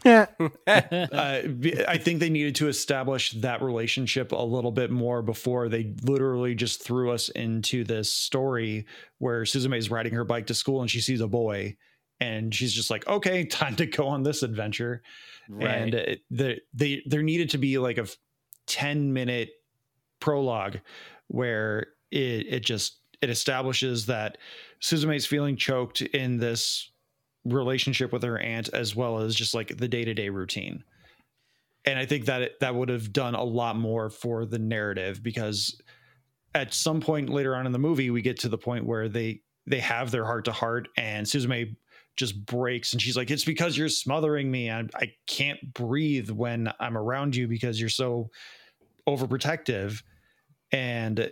[0.04, 0.26] Yeah.
[0.68, 5.70] uh, b- I think they needed to establish that relationship a little bit more before
[5.70, 8.86] they literally just threw us into this story
[9.20, 11.78] where Suzume is riding her bike to school and she sees a boy
[12.20, 15.02] and she's just like, okay, time to go on this adventure.
[15.48, 15.94] And Right.
[15.94, 18.08] it, the, they there needed to be like a
[18.68, 19.50] 10 minute
[20.22, 20.80] prologue
[21.28, 24.38] where it, it just it establishes that
[24.82, 26.92] Suzume is feeling choked in this
[27.46, 30.84] relationship with her aunt as well as just like the day-to-day routine.
[31.86, 35.24] And i think that it, that would have done a lot more for the narrative
[35.24, 35.82] because
[36.54, 39.42] at some point later on in the movie we get to the point where they
[39.66, 41.76] they have their heart to heart and suzume
[42.18, 46.72] just breaks and she's like it's because you're smothering me I, I can't breathe when
[46.80, 48.30] i'm around you because you're so
[49.08, 50.04] overprotective.
[50.72, 51.32] And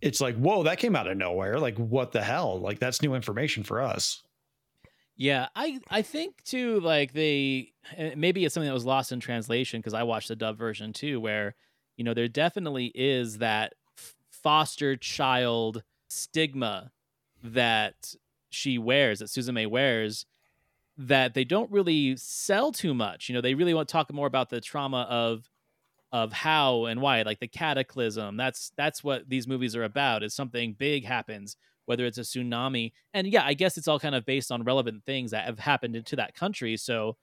[0.00, 1.58] it's like whoa that came out of nowhere.
[1.58, 2.60] Like what the hell?
[2.60, 4.22] Like that's new information for us.
[5.16, 7.72] Yeah, I I think too like they
[8.16, 11.20] maybe it's something that was lost in translation because I watched the dub version too,
[11.20, 11.54] where
[11.96, 13.74] you know there definitely is that
[14.30, 16.90] foster child stigma
[17.42, 18.14] that
[18.48, 20.24] she wears that suzume wears
[20.96, 23.28] that they don't really sell too much.
[23.28, 25.48] You know, they really want to talk more about the trauma of
[26.12, 28.36] of how and why, like the cataclysm.
[28.36, 30.22] That's that's what these movies are about.
[30.22, 34.14] Is something big happens, whether it's a tsunami, and yeah, I guess it's all kind
[34.14, 36.76] of based on relevant things that have happened into that country.
[36.76, 37.16] So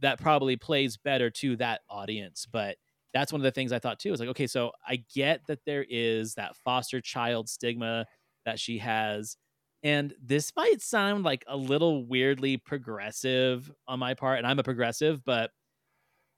[0.00, 2.46] that probably plays better to that audience.
[2.50, 2.76] But
[3.12, 4.12] that's one of the things I thought too.
[4.12, 8.06] Is like, okay, so I get that there is that foster child stigma
[8.44, 9.36] that she has.
[9.82, 14.62] And this might sound like a little weirdly progressive on my part, and I'm a
[14.62, 15.50] progressive, but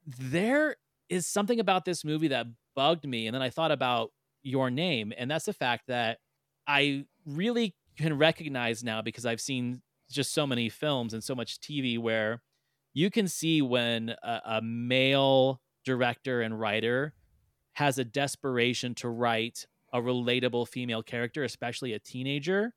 [0.05, 0.77] there
[1.09, 3.27] is something about this movie that bugged me.
[3.27, 4.11] And then I thought about
[4.43, 6.19] your name, and that's the fact that
[6.67, 11.61] I really can recognize now because I've seen just so many films and so much
[11.61, 12.43] TV where
[12.95, 17.15] you can see when a, a male director and writer
[17.75, 22.73] has a desperation to write a relatable female character, especially a teenager.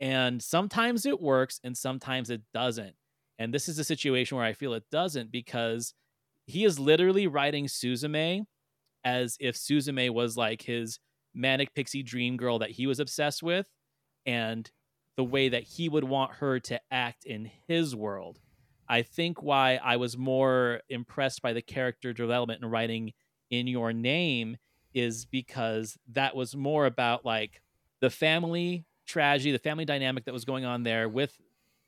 [0.00, 2.94] And sometimes it works and sometimes it doesn't.
[3.38, 5.94] And this is a situation where I feel it doesn't because
[6.50, 8.44] he is literally writing Suzume
[9.04, 10.98] as if Suzume was like his
[11.34, 13.66] manic pixie dream girl that he was obsessed with
[14.26, 14.70] and
[15.16, 18.40] the way that he would want her to act in his world.
[18.88, 23.12] I think why I was more impressed by the character development and writing
[23.50, 24.56] in your name
[24.92, 27.62] is because that was more about like
[28.00, 31.36] the family tragedy, the family dynamic that was going on there with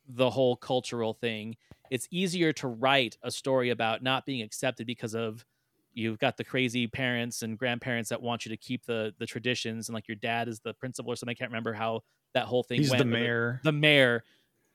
[0.09, 1.57] the whole cultural thing.
[1.93, 5.45] It's easier to write a story about not being accepted because of
[5.93, 9.89] you've got the crazy parents and grandparents that want you to keep the the traditions
[9.89, 11.33] and like your dad is the principal or something.
[11.33, 12.01] I can't remember how
[12.33, 13.01] that whole thing He's went.
[13.01, 13.61] the mayor.
[13.63, 14.25] The, mayor.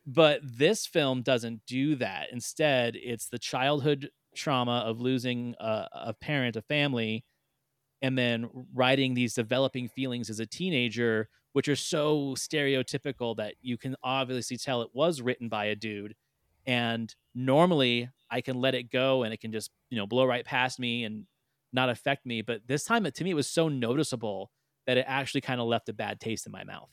[0.06, 2.28] But this film doesn't do that.
[2.32, 7.26] Instead, it's the childhood trauma of losing a, a parent, a family,
[8.04, 13.76] and then writing these developing feelings as a teenager, which are so stereotypical that you
[13.76, 16.14] can obviously tell it was written by a dude.
[16.68, 20.46] And normally I can let it go and it can just, you know, blow right
[20.46, 21.26] past me and
[21.74, 22.42] not affect me.
[22.42, 24.52] But this time, it, to me, it was so noticeable
[24.86, 26.90] that it actually kind of left a bad taste in my mouth.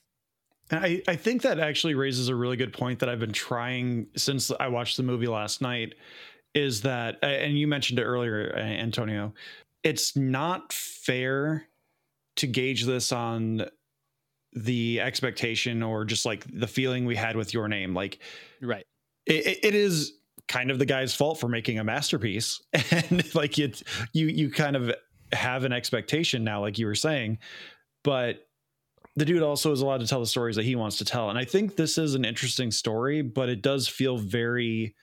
[0.71, 4.51] I, I think that actually raises a really good point that I've been trying since
[4.59, 5.93] I watched the movie last night
[6.55, 9.33] is that, and you mentioned it earlier, Antonio,
[9.83, 11.67] it's not fair
[12.37, 13.65] to gauge this on
[14.53, 17.93] the expectation or just like the feeling we had with your name.
[17.93, 18.19] Like,
[18.61, 18.85] right.
[19.25, 20.13] It, it is
[20.47, 22.61] kind of the guy's fault for making a masterpiece.
[22.91, 23.81] And like it,
[24.13, 24.93] you, you kind of
[25.31, 27.39] have an expectation now, like you were saying,
[28.03, 28.47] but
[29.15, 31.29] the dude also is allowed to tell the stories that he wants to tell.
[31.29, 34.95] And I think this is an interesting story, but it does feel very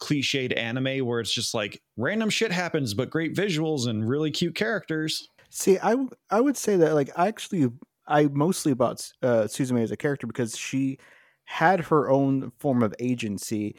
[0.00, 4.54] cliched anime where it's just like random shit happens, but great visuals and really cute
[4.54, 5.28] characters.
[5.50, 5.96] See, i
[6.30, 7.70] i would say that like I actually
[8.06, 10.98] I mostly bought uh, Suzume as a character because she
[11.46, 13.76] had her own form of agency.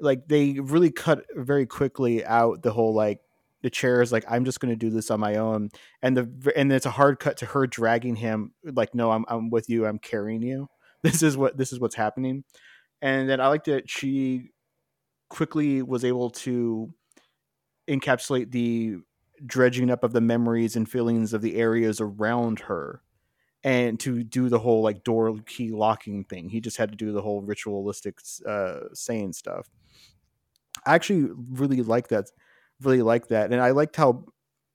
[0.00, 3.20] Like they really cut very quickly out the whole like
[3.62, 6.52] the chair is like I'm just going to do this on my own, and the
[6.54, 9.86] and it's a hard cut to her dragging him like no I'm I'm with you
[9.86, 10.68] I'm carrying you.
[11.04, 12.42] This is what this is what's happening,
[13.00, 14.50] and then I like that she
[15.30, 16.92] quickly was able to
[17.88, 18.96] encapsulate the
[19.46, 23.00] dredging up of the memories and feelings of the areas around her
[23.68, 26.48] and to do the whole like door key locking thing.
[26.48, 29.68] He just had to do the whole ritualistic uh saying stuff.
[30.86, 31.28] I actually
[31.60, 32.30] really like that
[32.80, 34.24] really like that and i liked how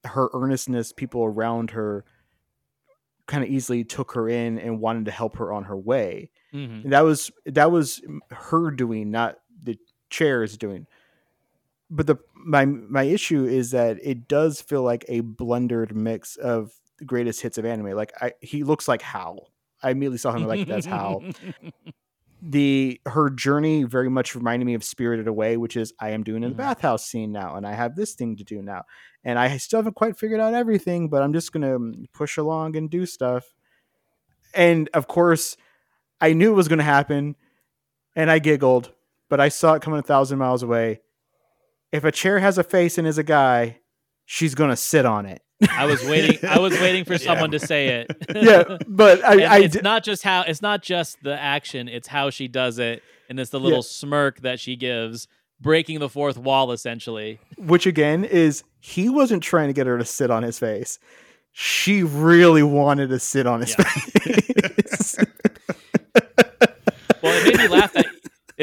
[0.04, 2.04] her earnestness people around her
[3.28, 6.30] kind of easily took her in and wanted to help her on her way.
[6.54, 6.84] Mhm.
[6.84, 8.02] and that was that was
[8.32, 9.78] her doing not the
[10.10, 10.86] chairs doing.
[11.90, 16.74] But the my my issue is that it does feel like a blundered mix of
[17.04, 17.92] greatest hits of anime.
[17.92, 19.52] Like I, he looks like Howl.
[19.82, 21.24] I immediately saw him like that's Howl.
[22.46, 26.44] the her journey very much reminded me of Spirited Away, which is I am doing
[26.44, 26.58] in the mm-hmm.
[26.58, 28.84] bathhouse scene now, and I have this thing to do now,
[29.24, 32.76] and I still haven't quite figured out everything, but I'm just gonna um, push along
[32.76, 33.54] and do stuff.
[34.54, 35.56] And of course,
[36.20, 37.38] I knew it was gonna happen,
[38.14, 38.92] and I giggled,
[39.30, 41.00] but I saw it coming a thousand miles away.
[41.94, 43.80] If a chair has a face and is a guy,
[44.26, 45.42] she's gonna sit on it.
[45.72, 46.38] I was waiting.
[46.50, 48.18] I was waiting for someone to say it.
[48.36, 50.42] Yeah, but I- I it's di- not just how.
[50.44, 51.88] It's not just the action.
[51.88, 53.84] It's how she does it, and it's the little Yeah.
[53.86, 55.28] smirk that she gives,
[55.62, 57.40] breaking the fourth wall essentially.
[57.58, 61.00] which again is he wasn't trying to get her to sit on his face.
[61.56, 65.16] She really wanted to sit on his face.
[67.22, 68.06] Well, it made me laugh that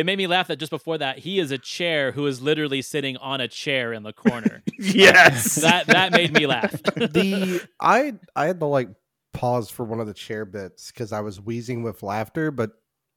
[0.01, 2.83] it made me laugh that just before that he is a chair who is literally
[2.83, 4.63] sitting on a chair in the corner.
[4.79, 5.57] Yes.
[5.57, 6.73] that that made me laugh.
[6.83, 8.89] the I I had to like
[9.33, 12.71] pause for one of the chair bits because I was wheezing with laughter, but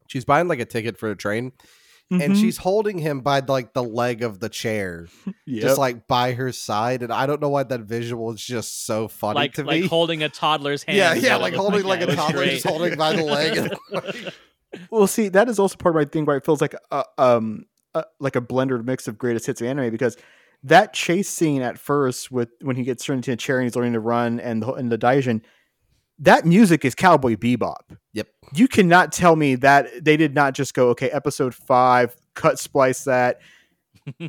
[0.08, 1.54] she's buying like a ticket for a train.
[2.12, 2.36] And Mhm.
[2.42, 5.08] she's holding him by like the leg of the chair,
[5.48, 5.62] Yep.
[5.62, 9.08] just like by her side, and I don't know why that visual is just so
[9.08, 9.88] funny like to like me.
[9.88, 10.98] holding a toddler's hand.
[10.98, 12.52] yeah, yeah, like holding like Yeah, it a was toddler, great.
[12.52, 13.74] just holding by the leg.
[14.92, 17.66] Well, see, that is also part of my thing where it feels like a, um
[17.94, 20.18] a, like a blended mix of greatest hits of anime because
[20.64, 23.76] that chase scene at first with when he gets turned into a chair and he's
[23.76, 25.42] learning to run and the, and the Daijin,
[26.20, 27.98] that music is Cowboy Bebop.
[28.14, 28.28] Yep.
[28.54, 33.04] You cannot tell me that they did not just go, okay, episode five, cut splice
[33.04, 33.42] that.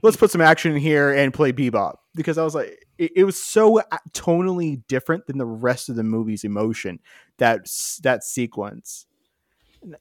[0.03, 3.25] Let's put some action in here and play Bebop because I was like, it, it
[3.25, 3.83] was so
[4.13, 7.01] tonally different than the rest of the movie's emotion
[7.39, 7.67] that
[8.03, 9.07] that sequence.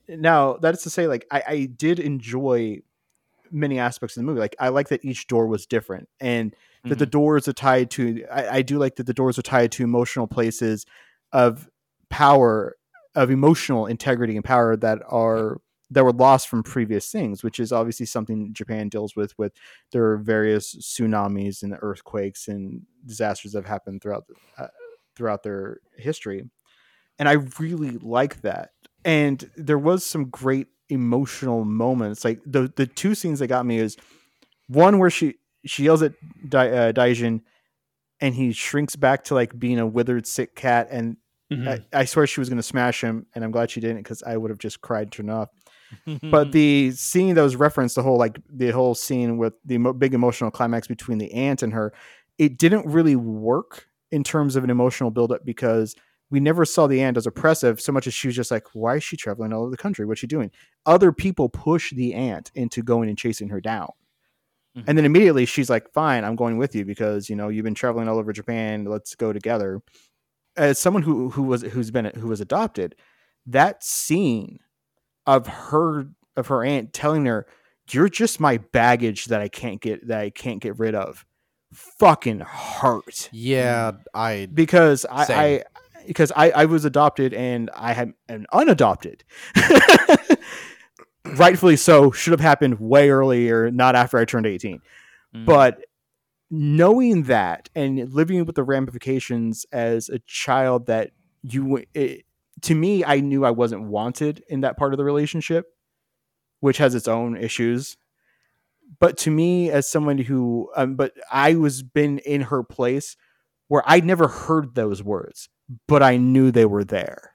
[0.07, 2.81] Now that is to say, like I, I did enjoy
[3.51, 4.39] many aspects of the movie.
[4.39, 6.55] Like I like that each door was different and
[6.85, 8.25] that the doors are tied to.
[8.31, 10.85] I, I do like that the doors are tied to emotional places
[11.31, 11.69] of
[12.09, 12.75] power,
[13.15, 15.61] of emotional integrity and power that are
[15.91, 19.53] that were lost from previous things, which is obviously something Japan deals with with
[19.91, 24.25] their various tsunamis and earthquakes and disasters that have happened throughout
[24.57, 24.67] uh,
[25.15, 26.43] throughout their history.
[27.19, 28.71] And I really like that.
[29.05, 32.23] And there was some great emotional moments.
[32.23, 33.97] Like the the two scenes that got me is
[34.67, 35.35] one where she
[35.65, 36.13] she yells at
[36.47, 37.41] Dai, uh, Daijin
[38.21, 41.17] and he shrinks back to like being a withered sick cat and
[41.51, 41.67] Mhm.
[41.93, 44.23] I, I swear she was going to smash him and i'm glad she didn't because
[44.23, 45.49] i would have just cried turned off
[46.31, 49.93] but the scene that was referenced the whole like the whole scene with the emo-
[49.93, 51.93] big emotional climax between the aunt and her
[52.39, 55.95] it didn't really work in terms of an emotional buildup because
[56.33, 58.95] we never saw the aunt as oppressive so much as she was just like why
[58.95, 60.03] is she traveling all over the country?
[60.03, 60.49] What's she doing?
[60.87, 63.91] Other people push the aunt into going and chasing her down.
[64.75, 64.85] Mhm.
[64.87, 67.75] and then immediately she's like fine i'm going with you because you know you've been
[67.75, 68.85] traveling all over japan.
[68.85, 69.81] Let's go together.
[70.57, 72.95] As someone who who was who's been who was adopted
[73.45, 74.57] that scene
[75.27, 77.45] of her of her aunt telling her
[77.91, 81.23] you're just my baggage that i can't get that i can't get rid of.
[81.73, 85.63] Fucking hurt Yeah, I because I, I
[86.07, 89.23] because I, I was adopted and I had an unadopted.
[91.25, 94.81] Rightfully so, should have happened way earlier, not after I turned 18.
[95.35, 95.45] Mhm.
[95.45, 95.79] But
[96.51, 102.25] knowing that and living with the ramifications as a child that you it,
[102.61, 105.65] to me I knew I wasn't wanted in that part of the relationship,
[106.59, 107.97] which has its own issues.
[108.99, 113.17] But to me as someone who um, but I was been in her place
[113.69, 115.49] where I'd never heard those words,
[115.87, 117.31] but I knew they were there.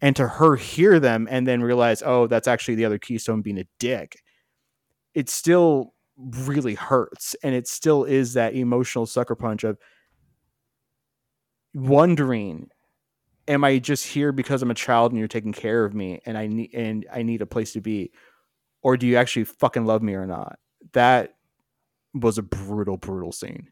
[0.00, 3.58] And to her hear them and then realize, oh, that's actually the other Keystone being
[3.58, 4.22] a dick,
[5.14, 7.34] it still really hurts.
[7.42, 9.78] And it still is that emotional sucker punch of
[11.72, 12.68] wondering,
[13.48, 16.36] am I just here because I'm a child and you're taking care of me and
[16.36, 18.12] I need and I need a place to be?
[18.82, 20.58] Or do you actually fucking love me or not?
[20.92, 21.34] That
[22.12, 23.68] was a brutal, brutal scene.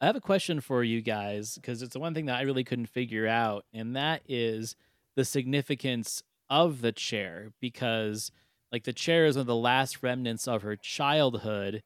[0.00, 2.64] I have a question for you guys because it's the one thing that I really
[2.64, 4.76] couldn't figure out, and that is
[5.14, 7.52] the significance of the chair.
[7.60, 8.30] Because,
[8.70, 11.82] like, the chair is one of the last remnants of her childhood,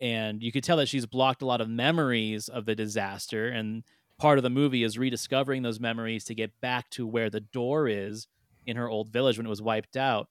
[0.00, 3.48] and you could tell that she's blocked a lot of memories of the disaster.
[3.48, 3.84] And
[4.18, 7.88] part of the movie is rediscovering those memories to get back to where the door
[7.88, 8.28] is
[8.64, 10.28] in her old village when it was wiped out.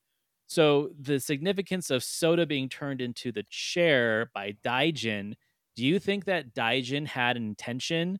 [0.47, 5.35] So, the significance of Soda being turned into the chair by Daijin
[5.79, 8.19] do you think that Daijin had an intention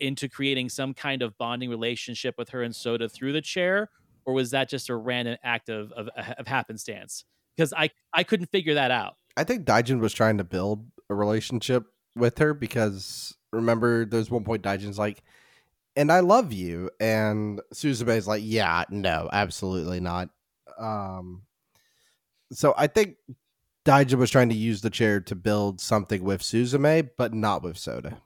[0.00, 3.88] into creating some kind of bonding relationship with her and Soda through the chair,
[4.24, 7.24] or was that just a random act of of, of happenstance?
[7.56, 9.14] Because I I couldn't figure that out.
[9.36, 11.84] I think Daijin was trying to build a relationship
[12.16, 15.22] with her because remember, there's one point Daijin's like,
[15.94, 20.30] "And I love you," and Suzume's like, "Yeah, no, absolutely not."
[20.76, 21.42] Um,
[22.50, 23.18] so I think
[23.86, 27.78] Daijin was trying to use the chair to build something with Suzume, but not with
[27.78, 28.18] Soda.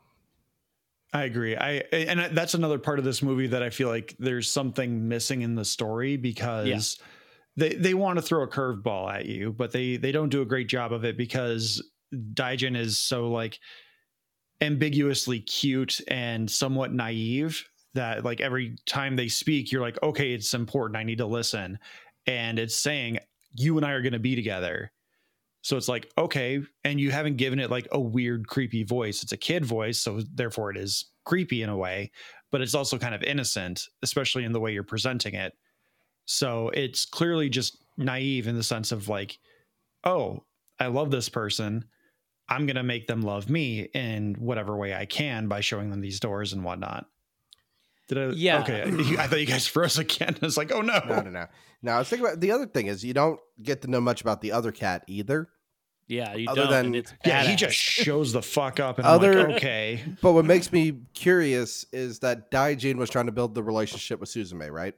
[1.12, 1.56] I agree.
[1.56, 5.42] I and that's another part of this movie that I feel like there's something missing
[5.42, 6.98] in the story because
[7.56, 10.46] they they want to throw a curveball at you, but they they don't do a
[10.46, 11.82] great job of it because
[12.14, 13.58] Daijin is so like
[14.60, 20.52] ambiguously cute and somewhat naive that like every time they speak you're like okay it's
[20.52, 21.78] important I need to listen
[22.26, 23.18] and it's saying
[23.54, 24.92] you and I are going to be together.
[25.62, 29.22] So it's like, okay, and you haven't given it like a weird, creepy voice.
[29.22, 32.10] It's a kid voice, so therefore it is creepy in a way,
[32.50, 35.52] but it's also kind of innocent, especially in the way you're presenting it.
[36.24, 39.38] So it's clearly just naive in the sense of like,
[40.04, 40.44] oh,
[40.78, 41.84] I love this person.
[42.48, 46.00] I'm going to make them love me in whatever way I can by showing them
[46.00, 47.06] these doors and whatnot.
[48.10, 48.34] Did I?
[48.34, 48.60] Yeah.
[48.60, 48.82] Okay.
[49.18, 50.36] I thought you guys froze again.
[50.42, 51.00] I was like, oh no.
[51.08, 51.46] No, no, no.
[51.80, 54.20] Now I was thinking about the other thing is you don't get to know much
[54.20, 55.48] about the other cat either.
[56.08, 56.70] Yeah, you Other don't.
[56.72, 60.04] than- and it's Yeah, he just shows the fuck up and I'm Other- like, okay.
[60.20, 64.28] But what makes me curious is that Daijin was trying to build the relationship with
[64.28, 64.94] Suzume, right?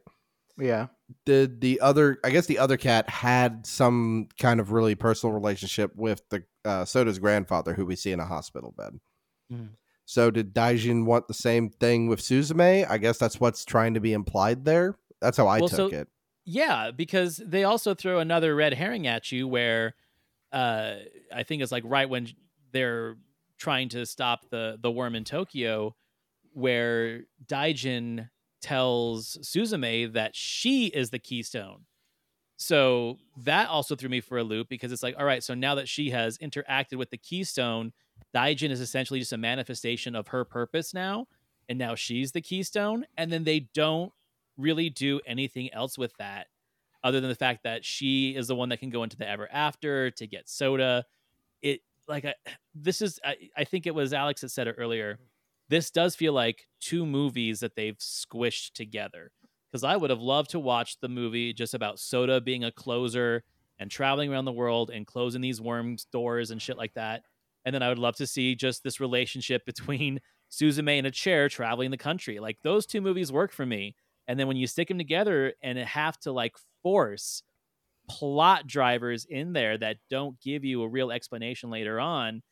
[0.59, 0.87] Yeah.
[1.27, 5.95] Did the other, I guess the other cat had some kind of really personal relationship
[5.97, 8.99] with the uh, Soda's grandfather, who we see in a hospital bed.
[9.53, 9.69] Mhm.
[10.13, 12.87] So did Daijin want the same thing with Suzume?
[12.87, 14.95] I guess that's what's trying to be implied there.
[15.23, 16.09] That's how I Well, took so- it.
[16.45, 19.95] Yeah, because they also throw another red herring at you where
[20.53, 20.97] uh
[21.33, 22.29] I think it's like right when
[22.73, 23.17] they're
[23.57, 25.97] trying to stop the the worm in Tokyo
[26.53, 28.29] where Daijin
[28.61, 31.87] tells Suzume that she is the keystone.
[32.59, 35.75] So that also threw me for a loop because it's like, all right, so now
[35.77, 37.93] that she has interacted with the keystone,
[38.35, 41.27] Daijin is essentially just a manifestation of her purpose now,
[41.69, 44.13] and now she's the keystone, and then they don't
[44.57, 46.47] really do anything else with that.
[47.05, 49.49] other than the fact that she is the one that can go into the ever
[49.53, 51.05] after to get soda.
[51.61, 52.35] It like I,
[52.75, 55.19] this is I, I think it was Alex that said it earlier.
[55.69, 59.33] This does feel like two movies that they've squished together.
[59.71, 63.43] Because I would have loved to watch the movie just about Soda being a closer
[63.79, 67.23] and traveling around the world and closing these worms doors and shit like that.
[67.65, 71.49] And then I would love to see just this relationship between Suzume and a chair
[71.49, 72.39] traveling the country.
[72.39, 73.95] Like those two movies work for me.
[74.29, 77.43] And then when you stick them together and have to like force
[78.09, 82.43] plot drivers in there that don't give you a real explanation later on,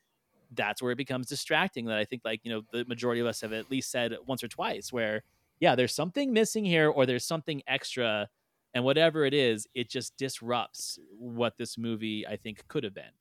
[0.53, 1.87] that's where it becomes distracting.
[1.87, 4.43] That I think like, you know, the majority of us have at least said once
[4.43, 5.23] or twice where,
[5.61, 8.29] yeah, there's something missing here or there's something extra.
[8.73, 13.13] And whatever it is, it just disrupts what this movie I think could have been.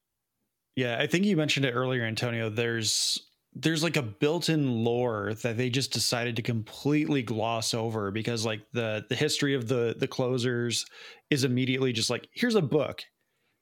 [0.80, 2.50] Yeah, I think you mentioned it earlier, Antonio.
[2.50, 3.20] There's
[3.54, 8.62] there's like a built-in lore that they just decided to completely gloss over because like
[8.74, 10.86] the the history of the the closers
[11.30, 13.04] is immediately just like here's a book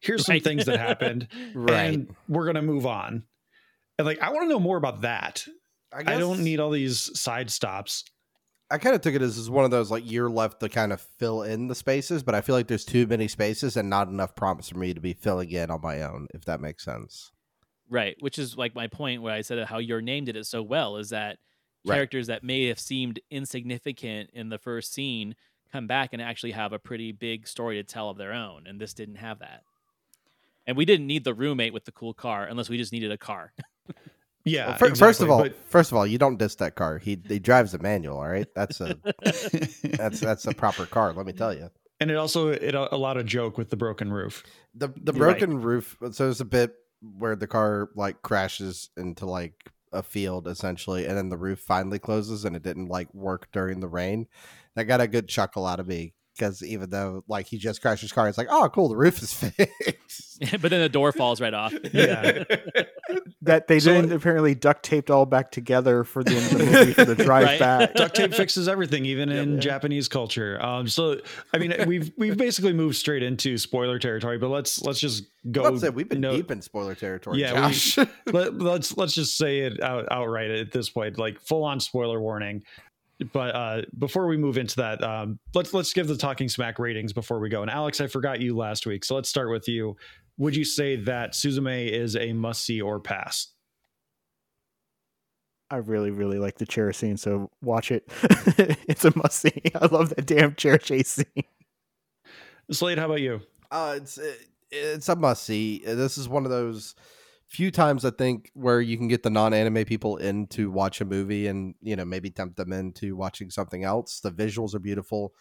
[0.01, 0.43] here's some Right.
[0.43, 1.93] things that happened Right.
[1.93, 3.23] and we're gonna move on
[3.97, 5.45] and like i want to know more about that
[5.93, 8.03] I, i, don't need all these side stops
[8.69, 10.91] I kind of took it as, as one of those like you're left to kind
[10.91, 14.09] of fill in the spaces, but I feel like there's too many spaces and not
[14.09, 17.31] enough prompts for me to be filling in on my own, if that makes sense.
[17.89, 20.61] Right, which is like my point where I said how your name did it so
[20.61, 21.37] well is that
[21.85, 21.95] Right.
[21.95, 25.35] characters that may have seemed insignificant in the first scene
[25.71, 28.81] come back and actually have a pretty big story to tell of their own, and
[28.81, 29.63] this didn't have that.
[30.65, 33.17] And we didn't need the roommate with the cool car unless we just needed a
[33.17, 33.53] car.
[34.47, 36.97] yeah Well, fir- first of all, but- first of all, you don't diss that car.
[36.97, 38.17] He he drives a manual.
[38.17, 38.97] All right, that's a
[39.83, 41.13] that's that's a proper car.
[41.13, 41.69] Let me tell you.
[41.99, 44.43] and it also it allowed a lot of joke with the broken roof
[44.75, 45.39] the the Right.
[45.39, 46.75] broken roof uh, so there's a bit
[47.17, 49.53] where the car like crashes into like
[49.93, 53.79] a field essentially and then the roof finally closes and it didn't like work during
[53.79, 54.27] the rain
[54.75, 58.01] that got a good chuckle out of me because even though like he just crashed
[58.01, 59.33] his car it's like oh cool the roof is
[59.87, 61.73] fixed but then the door falls right off.
[61.93, 62.43] yeah
[63.41, 66.65] That they So- didn't apparently duct taped all back together for the end of the
[66.65, 67.59] movie for the drive Right.
[67.59, 67.93] back.
[67.95, 69.59] duct tape fixes everything even in Yeah.
[69.59, 71.19] japanese culture um so
[71.53, 75.63] i mean we've we've basically moved straight into spoiler territory but let's let's just go
[75.63, 77.97] Let's say we've been no- deep in spoiler territory Yeah, we- Josh.
[78.25, 82.19] Let, let's let's just say it out, outright at this point like full on spoiler
[82.19, 82.63] warning
[83.33, 87.13] but uh before we move into that um let's let's give the talking smack ratings
[87.13, 89.95] before we go and alex i forgot you last week so let's start with you
[90.37, 93.49] would you say that suzume is a must see or pass
[95.69, 98.07] I really, really like the chair scene, so watch it.
[98.87, 99.61] it's a must see.
[99.75, 101.43] I love that damn chair chase scene.
[102.71, 104.17] slade how about you Uh, it's
[104.71, 105.79] it's a must see.
[105.85, 106.95] This is one of those
[107.47, 111.05] few times I think where you can get the non-anime people in to watch a
[111.05, 114.19] movie and you know maybe tempt them into watching something else.
[114.19, 115.33] The visuals are beautiful.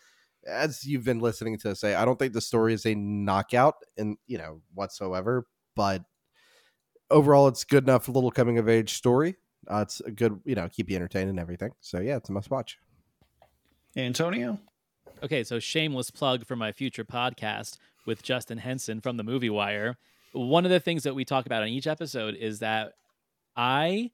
[0.46, 4.16] As you've been listening to say, I don't think the story is a knockout in
[4.26, 6.04] you know whatsoever, but
[7.10, 9.36] overall it's good enough little coming of age story.
[9.68, 11.72] Uh, it's a good you know keep you entertained and everything.
[11.80, 12.78] So yeah, it's a must watch.
[13.96, 14.58] antonio
[15.22, 19.96] Okay, so shameless plug for my future podcast with Justin Henson from the Movie Wire.
[20.36, 22.92] One of the things that we talk about in each episode is that
[23.56, 24.10] I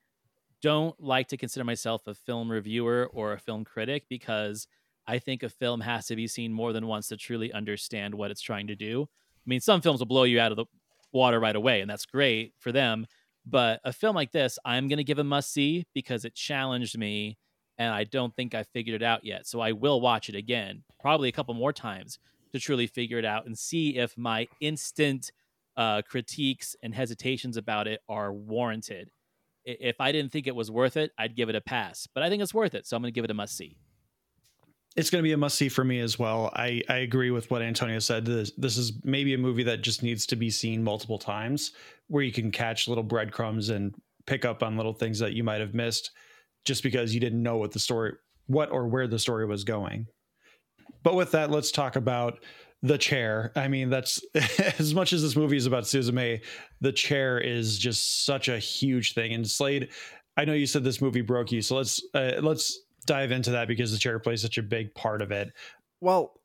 [0.61, 4.69] don't like to consider myself a film reviewer or a film critic because
[5.05, 8.31] I think a film has to be seen more than once to truly understand what
[8.31, 9.09] it's trying to do.
[9.11, 10.67] I mean, some films will blow you out of the
[11.13, 13.07] water right away, and that's great for them.
[13.45, 16.97] But a film like this, I'm going to give a must see because it challenged
[16.97, 17.37] me
[17.79, 19.49] and I don't think I figured it out yet.
[19.49, 22.21] So I will watch it again, probably a couple more times
[22.53, 25.33] to truly figure it out and see if my instant
[25.77, 29.11] uh, critiques and hesitations about it are warranted.
[29.65, 32.09] If I didn't think it was worth it, I'd give it a pass.
[32.15, 33.77] But I think it's worth it, so I'm going to give it a must see.
[34.97, 36.51] it's going to be a must see for me as well.
[36.55, 38.27] I, I agree with what Antonio said.
[38.27, 41.73] This, this is maybe a movie that just needs to be seen multiple times
[42.09, 43.95] where you can catch little breadcrumbs and
[44.27, 46.11] pick up on little things that you might have missed
[46.65, 48.13] just because you didn't know what the story,
[48.47, 50.07] what or where the story was going.
[51.03, 52.41] But with that, let's talk about
[52.83, 53.53] the chair.
[53.55, 54.23] I mean, that's
[54.79, 56.43] as much as this movie is about Suzume,
[56.81, 59.33] the chair is just such a huge thing.
[59.33, 59.91] And Slade,
[60.37, 63.69] I know you said this movie broke you, so let's uh, let's dive into that
[63.69, 65.53] because the chair plays such a big part of it.
[66.01, 66.41] Well,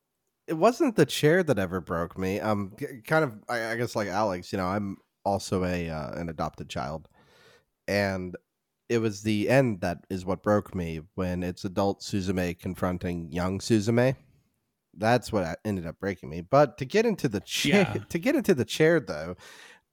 [0.48, 2.40] it wasn't the chair that ever broke me.
[2.40, 2.74] Um,
[3.06, 4.52] kind of, I, I guess, like Alex.
[4.52, 7.10] You know, I'm also a uh, an adopted child,
[7.88, 8.36] and
[8.90, 13.60] it was the end that is what broke me when it's adult Suzume confronting young
[13.60, 14.16] Suzume.
[14.98, 16.42] That's what ended up breaking me.
[16.42, 18.04] But to get into the chair, Yeah.
[18.10, 19.36] to get into the chair though,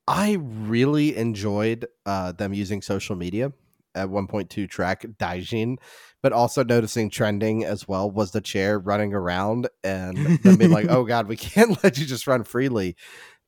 [0.06, 3.52] I really enjoyed uh, them using social media
[3.94, 5.76] at 1.2 track Daijin,
[6.22, 10.86] but also noticing trending as well was the chair running around and them being like,
[10.90, 12.96] "Oh God, we can't let you just run freely."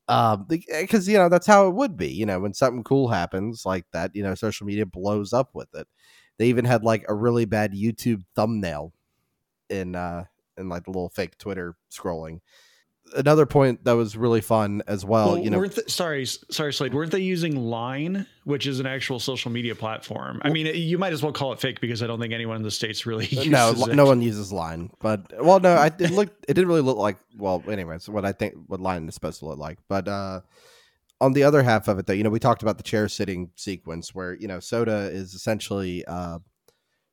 [0.08, 2.08] Um, because you know that's how it would be.
[2.08, 5.68] You know, when something cool happens like that, you know, social media blows up with
[5.74, 5.88] it.
[6.38, 8.92] They even had like a really bad YouTube thumbnail
[9.68, 10.24] in uh
[10.56, 12.40] in like the little fake Twitter scrolling.
[13.14, 16.92] Another point that was really fun as well, Well, you know, sorry, sorry, Slade.
[16.92, 20.40] Weren't they using Line, which is an actual social media platform?
[20.44, 22.62] I mean, you might as well call it fake because I don't think anyone in
[22.62, 23.94] the states really uses no, it.
[23.94, 27.18] no one uses line, but well, no, I it looked it didn't really look like
[27.36, 27.62] well.
[27.68, 30.40] Anyways, what I think what line is supposed to look like, but uh
[31.20, 33.50] on the other half of it, though, you know, we talked about the chair sitting
[33.54, 36.40] sequence where you know Soda is essentially uh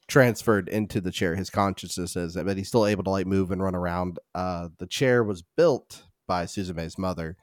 [0.07, 1.35] transferred into the chair.
[1.35, 4.19] His consciousness is, but he's still able to like move and run around.
[4.35, 7.37] Uh The chair was built by Suzume's mother.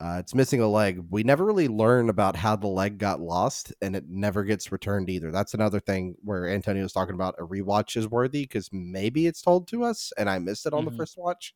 [0.00, 1.00] Uh, it's missing a leg.
[1.10, 5.10] We never really learn about how the leg got lost, and it never gets returned
[5.10, 5.32] either.
[5.32, 9.42] That's another thing where Antonio was talking about a rewatch is worthy because maybe it's
[9.42, 10.90] told to us, and I missed it on Mhm.
[10.92, 11.52] the first watch.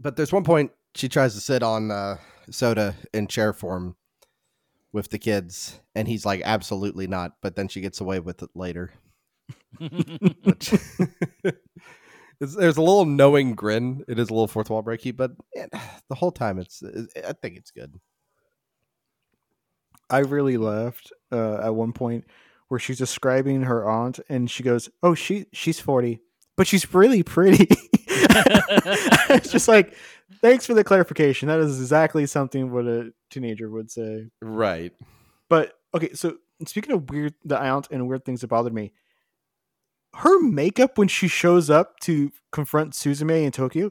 [0.00, 2.16] But there's one point she tries to sit on uh,
[2.50, 3.96] Soda in chair form
[4.90, 8.50] with the kids, and he's like, "Absolutely not." But then she gets away with it
[8.54, 8.94] later.
[10.44, 10.70] Which
[12.40, 14.04] there's a little knowing grin.
[14.08, 16.82] It is a little fourth wall breaky, but the whole time it's.
[17.26, 17.94] I think it's good.
[20.08, 22.24] I really laughed uh, at one point
[22.68, 26.20] where she's describing her aunt, and she goes, "Oh, she she's forty,
[26.56, 27.68] but she's really pretty."
[28.08, 29.94] it's just like,
[30.40, 31.48] thanks for the clarification.
[31.48, 34.28] That is exactly something what a teenager would say.
[34.42, 34.92] Right.
[35.48, 36.36] But okay, so
[36.66, 38.92] speaking of weird, the aunt and weird things that bothered me,
[40.16, 43.90] her makeup when she shows up to confront Suzume in Tokyo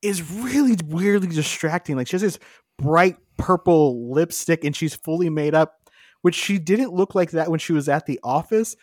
[0.00, 1.96] is really weirdly distracting.
[1.96, 2.38] Like she has this
[2.78, 5.90] bright purple lipstick and she's fully made up,
[6.22, 8.76] which she didn't look like that when she was at the office.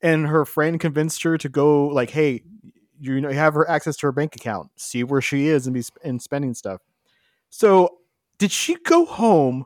[0.00, 2.42] And her friend convinced her to go like, "Hey,
[3.00, 5.74] you know, you have her access to her bank account, see where she is, and
[5.74, 6.80] be sp- and spending stuff."
[7.48, 7.98] So,
[8.38, 9.64] did she go home,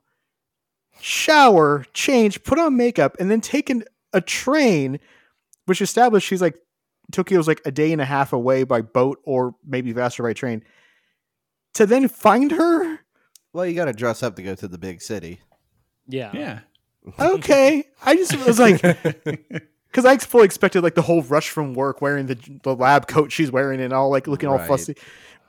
[1.01, 5.01] shower, change, put on makeup, and then take an, a train,
[5.71, 6.57] which established she's like
[7.13, 10.63] Tokyo's like a day and a half away by boat or maybe faster by train,
[11.75, 12.99] to then find her?
[13.53, 15.41] Well, you got to dress up to go to the big city.
[16.09, 16.31] Yeah.
[16.35, 16.59] Yeah.
[17.19, 18.83] Okay, I just was like.
[19.91, 23.33] Because I fully expected like the whole rush from work, wearing the the lab coat
[23.33, 24.69] she's wearing and all like looking all Right.
[24.69, 24.95] fussy,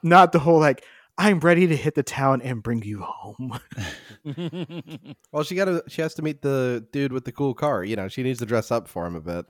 [0.02, 0.84] not the whole like
[1.16, 3.60] I'm ready to hit the town and bring you home.
[5.32, 5.84] Well, she got to.
[5.88, 7.84] She has to meet the dude with the cool car.
[7.84, 9.46] You know, she needs to dress up for him a bit.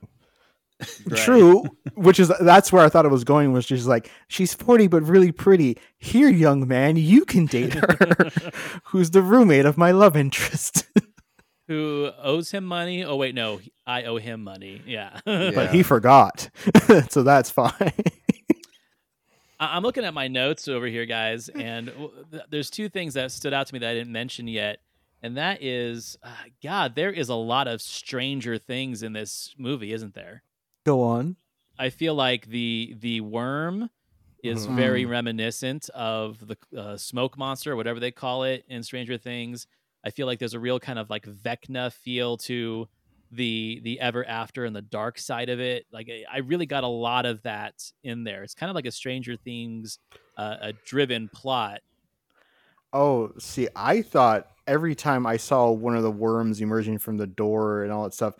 [1.14, 1.64] True,
[1.94, 3.52] which is that's where I thought it was going.
[3.52, 5.78] Was just like she's forty but really pretty.
[5.98, 8.30] Here, young man, you can date her.
[8.84, 10.84] Who's the roommate of my love interest?
[11.68, 13.04] Who owes him money?
[13.04, 14.82] Oh wait, no, I owe him money.
[14.86, 15.20] Yeah.
[15.24, 16.50] but he forgot,
[17.08, 17.72] so that's fine.
[19.60, 21.92] I- I'm looking at my notes over here, guys, and
[22.50, 24.80] there's two things that stood out to me that I didn't mention yet,
[25.22, 26.28] and that is, uh,
[26.62, 30.42] God, there is a lot of Stranger Things in this movie, isn't there?
[30.84, 31.36] Go on.
[31.78, 33.90] I feel like the the worm
[34.42, 34.66] is Mhm.
[34.66, 39.66] very reminiscent of the uh, smoke monster, whatever they call it in Stranger Things.
[40.04, 42.88] I feel like there's a real kind of like Vecna feel to
[43.30, 45.86] the the ever after and the dark side of it.
[45.92, 48.42] Like I- I really got a lot of that in there.
[48.42, 49.98] It's kind of like a Stranger Things
[50.36, 51.80] uh, a driven plot.
[52.92, 57.26] Oh, see, I thought every time I saw one of the worms emerging from the
[57.26, 58.34] door and all that stuff,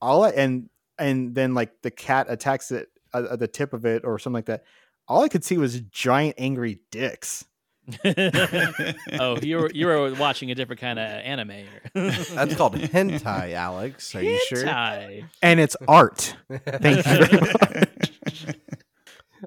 [0.00, 0.68] all I, and
[0.98, 4.34] and then like the cat attacks it uh, at the tip of it or something
[4.34, 4.64] like that.
[5.08, 7.44] All I could see was giant angry dicks.
[8.04, 11.64] oh, you were you were watching a different kind of anime.
[11.94, 14.14] That's called hentai, Alex.
[14.14, 14.64] Are you sure?
[14.64, 15.24] Hentai.
[15.42, 16.36] And it's art.
[16.48, 18.56] Thank you very much.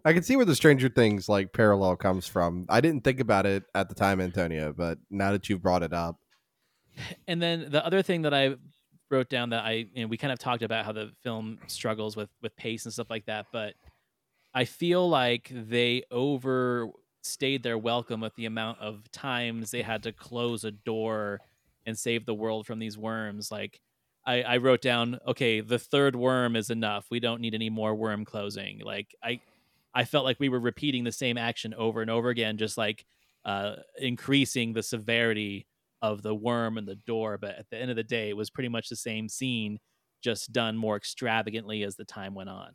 [0.04, 2.66] I can see where the Stranger Things like parallel comes from.
[2.68, 5.94] I didn't think about it at the time, Antonio, but now that you've brought it
[5.94, 6.20] up,
[7.28, 8.56] And then the other thing that I
[9.16, 12.16] wrote down that I you know, we kind of talked about how the film struggles
[12.16, 13.74] with with pace and stuff like that, but
[14.54, 20.12] I feel like they overstayed their welcome with the amount of times they had to
[20.12, 21.40] close a door
[21.86, 23.52] and save the world from these worms.
[23.52, 23.80] Like
[24.26, 27.06] I, I wrote down, okay, the third worm is enough.
[27.12, 28.80] We don't need any more worm closing.
[28.80, 29.40] Like I
[29.94, 33.06] I felt like we were repeating the same action over and over again, just like
[33.46, 35.68] uh, increasing the severity
[36.12, 37.38] of the worm and the door.
[37.38, 39.80] But at the end of the day, it was pretty much the same scene,
[40.22, 42.72] just done more extravagantly as the time went on.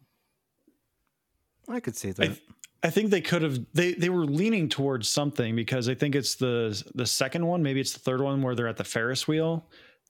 [1.69, 2.27] I could see I, that.
[2.27, 2.43] th-
[2.83, 6.35] I think they could have they they were leaning towards something because I think it's
[6.37, 9.67] the the second one, maybe it's the third one where they're at the Ferris wheel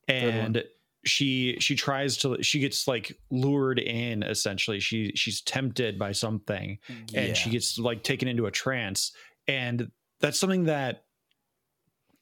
[0.09, 0.65] and
[1.05, 6.79] she she tries to she gets like lured in essentially she she's tempted by something
[7.15, 9.13] and she gets like taken into a trance
[9.49, 9.91] and
[10.21, 11.05] that's something that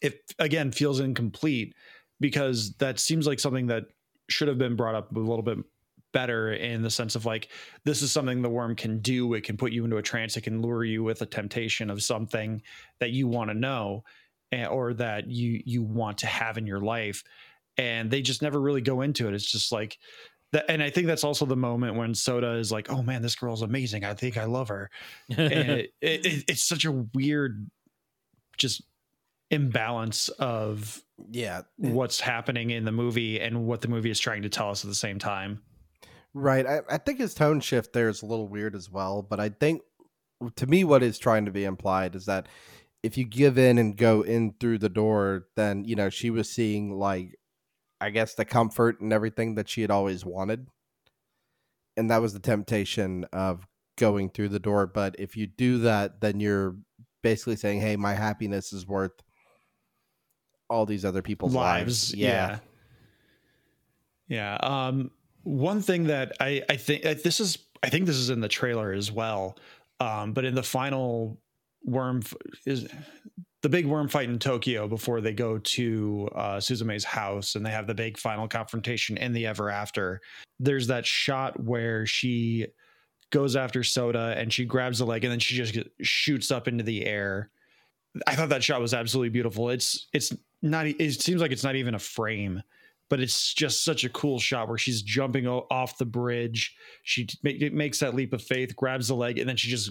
[0.01, 1.75] it again feels incomplete
[2.21, 3.85] because that seems like something that
[4.29, 5.59] should have been brought up a little bit
[6.13, 7.49] better in the sense of like
[7.85, 9.35] this is something the worm can do.
[9.35, 10.37] It can put you into a trance.
[10.37, 12.63] It can lure you with a temptation of something
[13.01, 14.05] that you want to know
[14.53, 17.23] eh, or that you you want to have in your life.
[17.77, 19.35] And they just never really go into it.
[19.35, 19.99] It's just like
[20.53, 23.35] that and i think that's also the moment when soda is like oh man this
[23.37, 24.05] girl's amazing.
[24.05, 24.91] I think i love her.
[25.37, 27.71] And it, it- it's such a weird
[28.57, 28.83] just
[29.51, 34.49] imbalance of yeah what's happening in the movie and what the movie is trying to
[34.49, 35.61] tell us at the same time
[36.35, 36.67] Right.
[36.67, 39.23] I, I think his tone shift there is a little weird as well.
[39.23, 39.83] But I think
[40.57, 42.47] to me, what is trying to be implied is that
[43.03, 46.51] if you give in and go in through the door, then, you know, she was
[46.51, 47.39] seeing like,
[48.01, 50.69] I guess, the comfort and everything that she had always wanted.
[51.97, 54.87] And that was the temptation of going through the door.
[54.87, 56.77] But if you do that, then you're
[57.23, 59.23] basically saying, hey, my happiness is worth
[60.69, 62.13] all these other people's lives.
[62.13, 62.15] lives.
[62.15, 62.59] yeah.
[64.29, 64.57] Yeah.
[64.63, 65.11] Um
[65.45, 68.49] one thing that i i think uh, this is i think this is in the
[68.49, 69.57] trailer as well
[69.99, 71.41] um but in the final
[71.85, 72.35] worm f-
[72.67, 72.87] is
[73.63, 77.71] the big worm fight in tokyo before they go to uh suzume's house and they
[77.71, 80.21] have the big final confrontation in the ever after
[80.61, 82.67] there's that shot where she
[83.31, 86.85] goes after soda and she grabs the leg and then she just shoots up into
[86.85, 87.49] the air
[88.27, 89.71] I thought that shot was absolutely beautiful.
[89.71, 90.87] It's it's not.
[90.87, 92.63] e- It seems like it's not even a frame,
[93.09, 96.75] but it's just such a cool shot where she's jumping off the bridge.
[97.03, 99.69] She t- ma- it makes that leap of faith, grabs the leg, and then she
[99.71, 99.91] just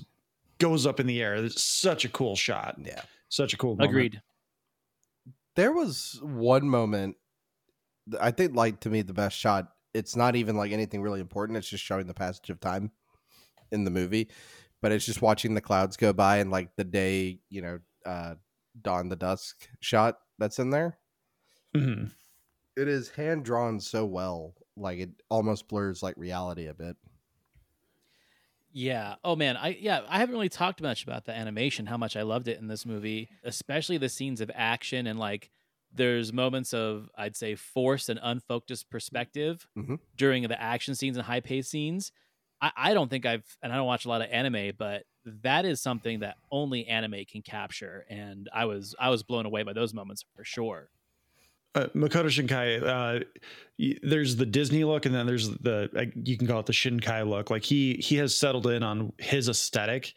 [0.59, 1.35] goes up in the air.
[1.35, 2.75] It's such a cool shot.
[2.83, 3.75] Yeah, such a cool.
[3.75, 3.89] Moment.
[3.91, 4.21] Agreed.
[5.55, 7.15] there was one moment
[8.11, 11.19] th- i think like to me the best shot it's not even like anything really
[11.19, 12.91] important it's just showing the passage of time
[13.71, 14.29] in the movie
[14.81, 18.35] but it's just watching the clouds go by and like the day you know uh
[18.81, 20.97] dawn the dusk shot that's in there
[21.75, 22.11] Mhm.
[22.75, 26.95] it is hand drawn so well like it almost blurs like reality a bit
[28.71, 29.15] Yeah.
[29.23, 29.57] Oh man.
[29.57, 30.01] I yeah.
[30.07, 31.85] I haven't really talked much about the animation.
[31.87, 35.51] How much I loved it in this movie, especially the scenes of action and like.
[35.93, 39.99] There's moments of I'd say forced and unfocused perspective Mhm.
[40.17, 42.11] during the action scenes and high paced scenes.
[42.61, 45.05] I, I don't think I've and I don't watch a lot of anime, but
[45.43, 48.05] that is something that only anime can capture.
[48.09, 50.89] And I was I was blown away by those moments for sure.
[51.75, 53.23] uh, Makoto Shinkai, uh,
[53.77, 56.73] y- there's the Disney look, and then there's the like, you can call it the
[56.73, 57.49] Shinkai look.
[57.49, 60.13] Like he he has settled in on his aesthetic,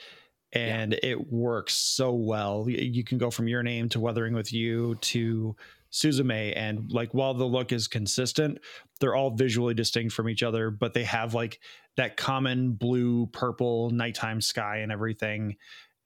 [0.52, 2.64] and it works so well.
[2.64, 5.54] Y- You can go from your name to Weathering with You to
[5.92, 8.58] Suzume, and like while the look is consistent,
[9.00, 11.60] they're all visually distinct from each other, but they have like
[12.00, 15.56] that common blue, purple nighttime sky and everything.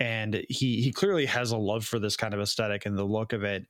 [0.00, 3.32] And he he clearly has a love for this kind of aesthetic and the look
[3.32, 3.66] of it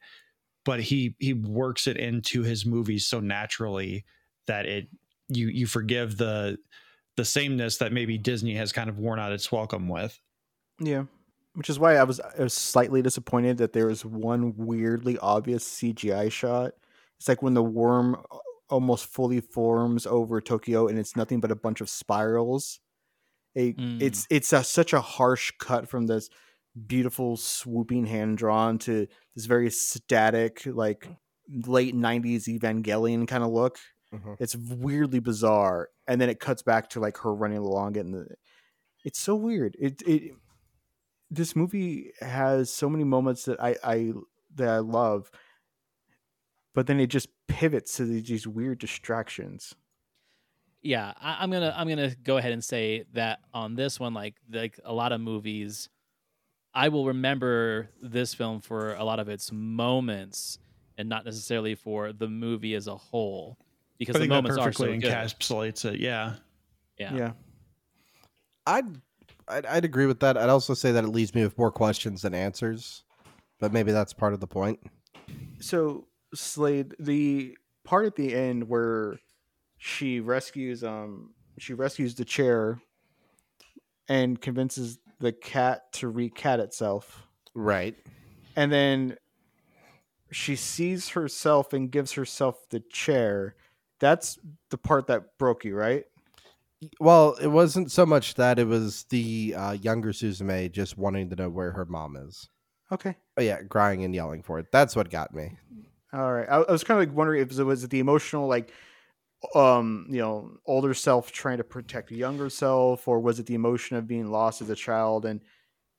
[0.64, 4.04] but he he works it into his movies so naturally
[4.46, 4.88] that it
[5.28, 6.58] you you forgive the
[7.16, 10.18] the sameness that maybe Disney has kind of worn out its welcome with.
[10.80, 11.04] Yeah.
[11.54, 15.64] Which is why I was, I was slightly disappointed that there was one weirdly obvious
[15.64, 16.72] CGI shot.
[17.16, 18.16] It's like when the worm
[18.70, 22.80] almost fully forms over Tokyo and it's nothing but a bunch of spirals.
[23.54, 26.28] It, It's it's a, such a harsh cut from this
[26.86, 29.06] beautiful swooping hand drawn to
[29.36, 31.08] this very static like
[31.66, 33.78] late 90s Evangelion kind of look.
[34.12, 34.36] Mhm.
[34.40, 38.14] It's weirdly bizarre and then it cuts back to like her running along it and
[38.14, 38.36] the,
[39.04, 39.76] it's so weird.
[39.80, 40.32] It it
[41.30, 44.12] this movie has so many moments that I I
[44.54, 45.30] that I love,
[46.74, 49.74] but then it just pivots to these, these weird distractions.
[50.82, 54.34] yeah I, i'm gonna i'm gonna go ahead and say that on this one like
[54.52, 55.88] like a lot of movies
[56.74, 60.58] i will remember this film for a lot of its moments
[60.98, 63.58] and not necessarily for the movie as a whole
[63.98, 65.94] because I the think that moments are so perfectly good encapsulates it.
[65.94, 66.34] Uh, yeah.
[66.98, 67.32] yeah Yeah.
[68.66, 69.00] I'd,
[69.46, 70.36] I'd I'd agree with that.
[70.36, 73.04] I'd also say that it leaves me with more questions than answers,
[73.60, 74.80] but maybe that's part of the point.
[75.60, 79.18] So Slade, the part at the end where
[79.78, 82.80] she rescues um she rescues the chair
[84.08, 87.26] and convinces the cat to recat itself.
[87.54, 87.96] Right.
[88.56, 89.16] And then
[90.30, 93.54] she sees herself and gives herself the chair.
[94.00, 94.38] That's
[94.70, 96.04] the part that broke you, right?
[97.00, 101.36] Well, it wasn't so much that it was the uh, younger Suzume just wanting to
[101.36, 102.48] know where her mom is.
[102.92, 103.16] Okay.
[103.38, 104.66] Oh yeah, crying and yelling for it.
[104.70, 105.56] That's what got me.
[106.14, 106.48] All right.
[106.48, 108.72] I, I was kind of like wondering if it was the emotional, like,
[109.54, 113.96] um, you know, older self trying to protect younger self, or was it the emotion
[113.96, 115.40] of being lost as a child and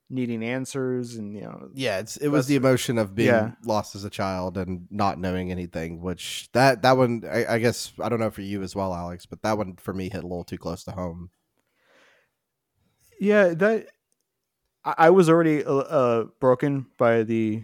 [0.10, 3.52] needing answers and you know Yeah, it's it was the emotion of being yeah.
[3.66, 6.02] lost as a child and not knowing anything.
[6.02, 9.26] Which that that one, I, I guess, I don't know for you as well, Alex,
[9.26, 11.32] but that one for me hit a little too close to home.
[13.20, 13.88] Yeah, that
[14.84, 17.64] I, I was already uh, uh, broken by the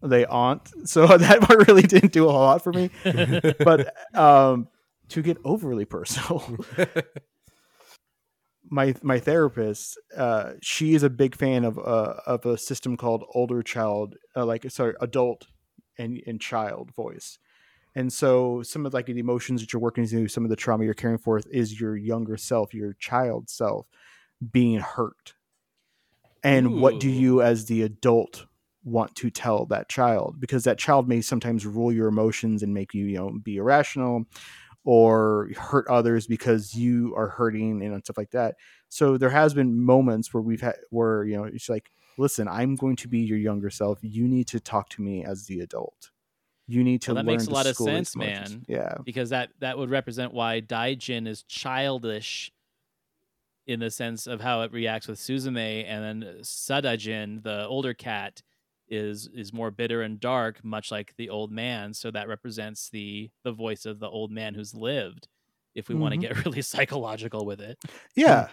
[0.00, 2.90] the aunt, so that part really didn't do a whole lot for me.
[3.58, 4.68] but um,
[5.08, 6.56] to get overly personal,
[8.70, 13.24] my my therapist, uh, she is a big fan of uh, of a system called
[13.34, 15.46] older child, uh, like sorry, adult
[15.98, 17.38] and and child voice.
[17.94, 20.84] And so some of like the emotions that you're working through, some of the trauma
[20.84, 23.86] you're carrying forth is your younger self, your child self
[24.52, 25.34] being hurt.
[26.44, 28.46] And what do you as the adult
[28.88, 30.40] want to tell that child?
[30.40, 34.24] Because that child may sometimes rule your emotions and make you, you know, be irrational
[34.84, 38.56] or hurt others because you are hurting and stuff like that.
[38.88, 42.74] So there has been moments where we've had where, you know, it's like, listen, I'm
[42.74, 43.98] going to be your younger self.
[44.02, 46.10] You need to talk to me as the adult.
[46.66, 48.64] You need to Well, that learn makes a lot of sense, man.
[48.68, 48.94] Yeah.
[49.04, 52.52] because that that would represent why Daijin is childish
[53.66, 58.42] in the sense of how it reacts with Suzume, and then Sadaijin, the older cat,
[58.90, 61.94] is is more bitter and dark, much like the old man.
[61.94, 65.28] So that represents the the voice of the old man who's lived.
[65.74, 66.34] If we want to mm-hmm.
[66.34, 67.78] get really psychological with it,
[68.14, 68.48] Yeah.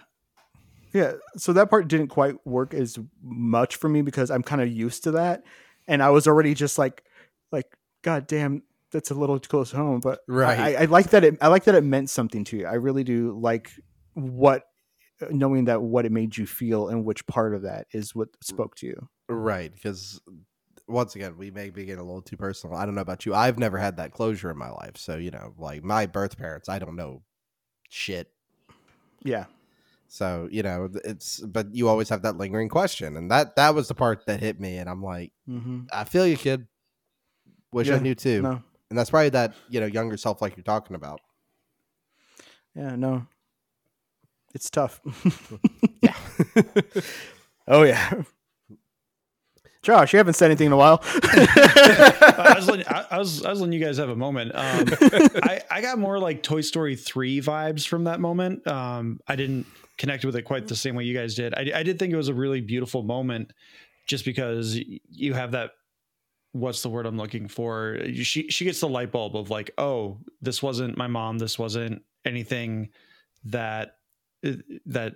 [0.92, 1.14] Yeah.
[1.36, 5.04] So that part didn't quite work as much for me because I'm kind of used
[5.04, 5.42] to that.
[5.86, 7.04] And I was already just like
[7.52, 7.66] like,
[8.02, 8.62] God damn,
[8.92, 10.00] that's a little too close to home.
[10.00, 10.58] But Right.
[10.58, 12.66] I, I like that it I like that it meant something to you.
[12.66, 13.70] I really do like
[14.14, 14.64] what
[15.30, 18.76] knowing that what it made you feel and which part of that is what spoke
[18.76, 19.08] to you.
[19.28, 20.20] Right, because
[20.88, 22.76] once again, we may be getting a little too personal.
[22.76, 23.34] I don't know about you.
[23.34, 24.96] I've never had that closure in my life.
[24.96, 27.22] So, you know, like my birth parents, I don't know
[27.88, 28.30] shit.
[29.24, 29.46] Yeah.
[30.08, 33.16] So, you know, it's but you always have that lingering question.
[33.16, 35.82] And that that was the part that hit me and I'm like, Mm-hmm.
[35.92, 36.66] I feel you, kid.
[37.72, 38.42] Wish I knew too.
[38.42, 38.62] No.
[38.88, 41.20] And that's probably that, you know, younger self like you're talking about.
[42.74, 43.26] Yeah, no.
[44.54, 45.00] It's tough.
[46.02, 46.14] Yeah.
[47.68, 48.22] oh yeah.
[49.86, 51.00] Josh, you haven't said anything in a while.
[51.04, 54.50] I, was letting, I, I was I was letting you guys have a moment.
[54.52, 54.84] Um,
[55.44, 58.66] I I got more like Toy Story three vibes from that moment.
[58.66, 59.64] Um, I didn't
[59.96, 61.54] connect with it quite the same way you guys did.
[61.54, 63.52] I I did think it was a really beautiful moment,
[64.08, 64.76] just because
[65.08, 65.70] you have that.
[66.50, 67.96] What's the word I'm looking for?
[68.12, 71.38] She she gets the light bulb of like, oh, this wasn't my mom.
[71.38, 72.88] This wasn't anything
[73.44, 73.98] that
[74.42, 75.14] that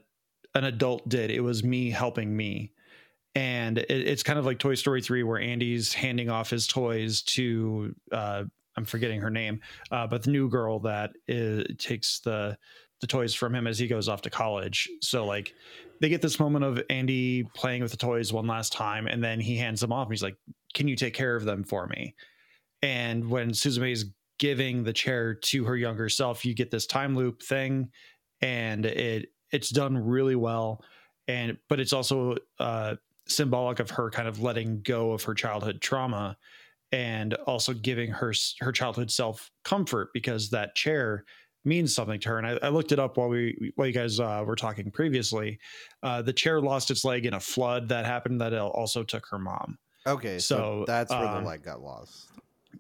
[0.55, 1.33] an adult did.
[1.33, 2.71] It was me helping me
[3.35, 7.23] and it, it's kind of like Toy Story 3 where Andy's handing off his toys
[7.23, 8.45] to uh
[8.77, 9.61] I'm forgetting her name
[9.91, 12.57] uh but the new girl that is, takes the
[13.01, 14.89] the toys from him as he goes off to college.
[15.01, 15.55] So like
[16.01, 19.41] they get this moment of Andy playing with the toys one last time and then
[19.41, 20.37] he hands them off and he's like
[20.75, 22.15] can you take care of them for me?
[22.83, 27.15] And when Suzume is giving the chair to her younger self you get this time
[27.15, 27.91] loop thing
[28.41, 30.83] and it it's done really well.
[31.29, 32.97] And but it's also uh
[33.31, 36.37] symbolic of her kind of letting go of her childhood trauma
[36.93, 41.25] and also giving her her childhood self comfort because that chair
[41.65, 44.19] means something to her and i, I looked it up while we while you guys
[44.19, 45.59] uh, were talking previously
[46.03, 49.39] uh, the chair lost its leg in a flood that happened that also took her
[49.39, 52.31] mom Okay, so, So, that's where um, the leg got lost.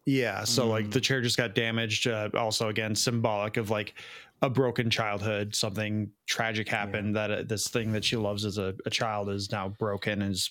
[0.07, 0.93] yeah so like Mm.
[0.93, 3.95] the chair just got damaged uh, also again symbolic of like
[4.43, 8.75] a broken childhood something tragic happened that uh, this thing that she loves as a,
[8.87, 10.51] a child is now broken as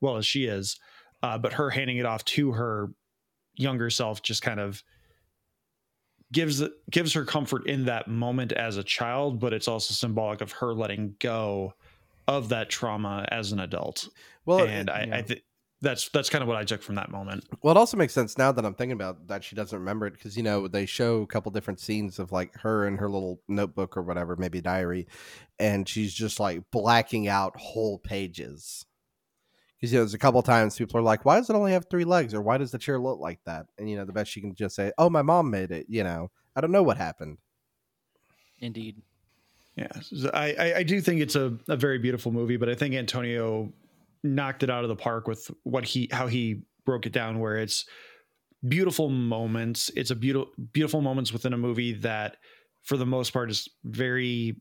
[0.00, 0.78] well as she is
[1.22, 2.90] uh, but her handing it off to her
[3.56, 4.82] younger self just kind of
[6.32, 10.52] gives gives her comfort in that moment as a child but it's also symbolic of
[10.52, 11.72] her letting go
[12.26, 14.08] of that trauma as an adult
[14.44, 15.16] Well, and it- i, yeah.
[15.16, 15.42] I think
[15.80, 18.36] that's that's kind of what i took from that moment Well, it also makes sense
[18.36, 21.22] now that I'm thinking about that she doesn't remember it because you know they show
[21.22, 25.06] a couple different scenes of like her and her little notebook or whatever, maybe diary,
[25.58, 28.86] and she's just like blacking out whole pages.
[29.80, 31.86] Because you know, there's a couple times people are like, "Why does it only have
[31.88, 34.30] three legs?" or "Why does the chair look like that?" And you know, the best
[34.30, 36.96] she can just say, "Oh, my mom made it." You know, I don't know what
[36.96, 37.38] happened.
[38.58, 39.02] indeed.
[39.76, 39.92] Yeah,
[40.34, 43.72] I, I I do think it's a, a very beautiful movie, but I think Antonio
[44.22, 47.56] knocked it out of the park with what he how he broke it down, where
[47.56, 47.84] it's
[48.66, 49.90] beautiful moments.
[49.96, 52.36] It's a beautiful beautiful moments within a movie that,
[52.82, 54.60] for the most part, is very.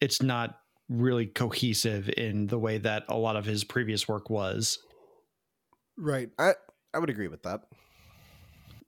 [0.00, 4.78] It's not really cohesive in the way that a lot of his previous work was.
[5.96, 6.30] Right.
[6.38, 6.54] I
[6.92, 7.62] I would agree with that.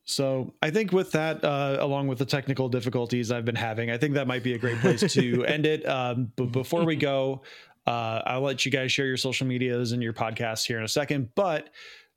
[0.04, 3.98] So I think with that, uh, along with the technical difficulties I've been having, I
[3.98, 5.86] think that might be a great place to end it.
[5.86, 7.42] Um, but before we go,
[7.88, 10.88] uh, I'll let you guys share your social medias and your podcasts here in a
[10.88, 11.30] second.
[11.34, 11.70] But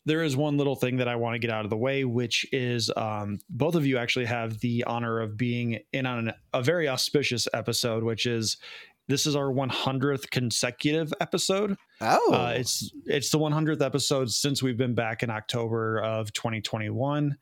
[0.06, 2.46] there is one little thing that I want to get out of the way, which
[2.52, 6.62] is um, both of you actually have the honor of being in on an, a
[6.62, 8.58] very auspicious episode, which is
[9.08, 11.76] this is our 100th consecutive episode.
[12.02, 17.38] Oh, Uh, it's it's the 100th episode since we've been back in October of 2021.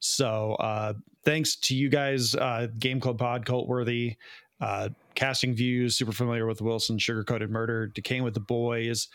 [0.00, 4.16] So uh, thanks to you guys, uh, Game Club Pod, Cultworthy,
[4.60, 9.08] uh, Casting Views, super familiar with Wilson, Sugar Coated Murder, Decaying with the Boys,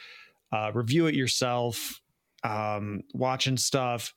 [0.51, 2.01] uh, Review It Yourself,
[2.43, 4.13] um, watching stuff,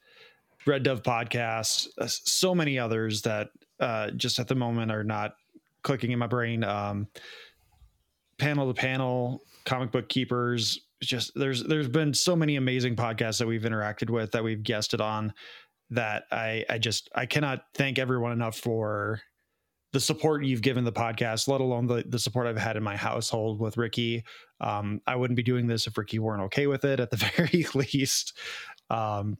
[0.66, 3.48] Red Dove Podcast, uh, so many others that
[3.80, 5.34] uh, just at the moment are not
[5.82, 6.62] clicking in my brain.
[6.64, 7.08] Um,
[8.38, 10.80] panel to panel, comic book keepers.
[11.02, 15.00] Just there's there's been so many amazing podcasts that we've interacted with that we've guested
[15.00, 15.32] on
[15.90, 19.20] that I I just I cannot thank everyone enough for
[19.92, 22.96] the support you've given the podcast, let alone the the support I've had in my
[22.96, 24.24] household with Ricky.
[24.60, 27.66] Um, I wouldn't be doing this if Ricky weren't okay with it at the very
[27.74, 28.36] least.
[28.88, 29.38] Um,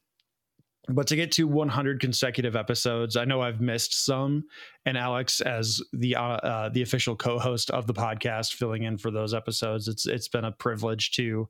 [0.89, 4.45] but to get to 100 consecutive episodes, I know I've missed some,
[4.87, 9.11] and Alex, as the uh, uh, the official co-host of the podcast, filling in for
[9.11, 11.49] those episodes, it's it's been a privilege to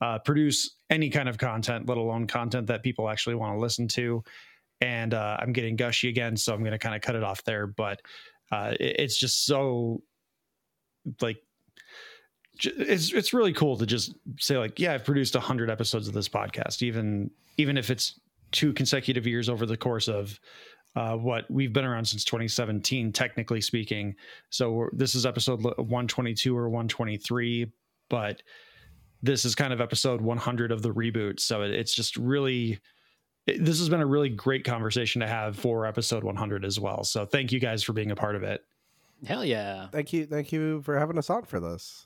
[0.00, 3.88] uh, produce any kind of content, let alone content that people actually want to listen
[3.88, 4.22] to.
[4.80, 7.42] And uh, I'm getting gushy again, so I'm going to kind of cut it off
[7.42, 7.66] there.
[7.66, 8.00] But
[8.52, 10.02] uh, it- it's just so
[11.20, 11.38] like
[12.64, 16.28] it's it's really cool to just say like yeah i've produced 100 episodes of this
[16.28, 18.18] podcast even even if it's
[18.50, 20.38] two consecutive years over the course of
[20.96, 24.14] uh, what we've been around since 2017 technically speaking.
[24.48, 27.70] So this is episode 122 or 123
[28.08, 28.42] but
[29.22, 31.40] this is kind of episode 100 of the reboot.
[31.40, 32.78] So it, it's just really
[33.58, 37.24] this has been a really great conversation to have for episode 100 as well so
[37.26, 38.64] thank you guys for being a part of it
[39.26, 39.88] Hell yeah.
[39.90, 42.04] thank you, thank you for having us on for this.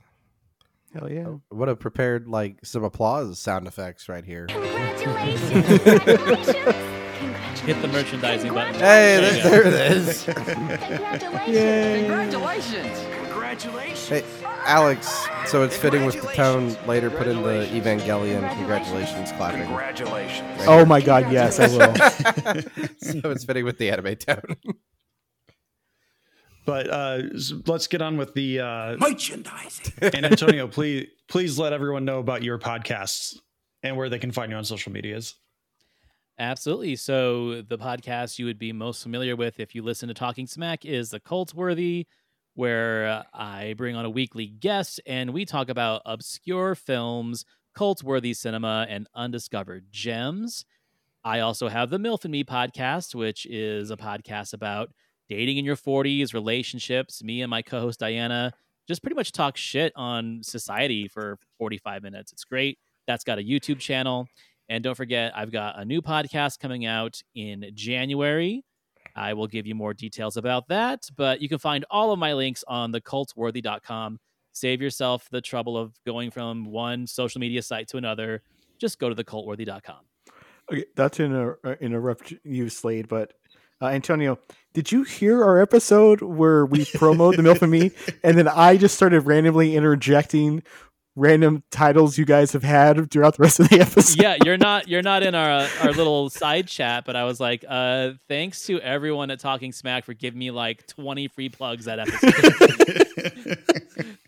[0.95, 1.27] Hell yeah.
[1.27, 4.47] Oh, I would have prepared like some applause sound effects right here.
[4.47, 5.41] Congratulations.
[7.61, 8.75] Hit the merchandising button.
[8.75, 9.51] Hey, There there, go.
[9.51, 10.25] there it is.
[12.03, 13.07] Congratulations!
[13.29, 14.09] Congratulations!
[14.09, 14.25] Hey,
[14.65, 15.27] Alex.
[15.47, 16.77] So it's fitting with the tone.
[16.87, 19.63] Later, put in the Evangelion congratulations clapping.
[19.65, 20.59] Congratulations.
[20.59, 21.95] Right Oh my god, yes, I will.
[23.23, 24.57] so it's fitting with the anime tone.
[26.65, 27.23] but uh
[27.67, 29.95] let's get on with the uh Merchandising.
[30.01, 33.37] and antonio please please let everyone know about your podcasts
[33.83, 35.35] and where they can find you on social medias
[36.39, 36.97] Absolutely.
[36.97, 40.85] So the podcast you would be most familiar with if you listen to Talking Smack
[40.85, 42.07] is the Cultworthy,
[42.55, 47.45] where uh, I bring on a weekly guest and we talk about obscure films,
[47.75, 50.65] cult worthy cinema, and undiscovered gems.
[51.25, 54.91] I also have the MILF and Me podcast, which is a podcast about
[55.29, 57.23] dating in your 40s, relationships.
[57.23, 58.53] Me and my co host Diana
[58.89, 62.33] just pretty much talk shit on society for 45 minutes.
[62.33, 62.79] It's great.
[63.07, 64.27] That's got a YouTube channel.
[64.69, 68.65] And don't forget, I've got a new podcast coming out in January.
[69.15, 72.33] I will give you more details about that, but you can find all of my
[72.33, 74.19] links on thecultworthy.com.
[74.53, 78.43] Save yourself the trouble of going from one social media site to another.
[78.79, 80.01] Just go to thecultworthy.com.
[80.71, 83.33] Okay, not to inter- uh, interrupt you, Slade, but
[83.81, 84.39] uh, Antonio,
[84.75, 87.91] did you hear our episode where we promoted the milk and Me,
[88.23, 90.63] and then I just started randomly interjecting
[91.15, 94.23] random titles you guys have had throughout the rest of the episode?
[94.23, 97.41] yeah, you're not you're not in our uh, our little side chat, but I was
[97.41, 101.85] like, uh, thanks to everyone at Talking Smack for giving me like 20 free plugs
[101.87, 103.59] that episode.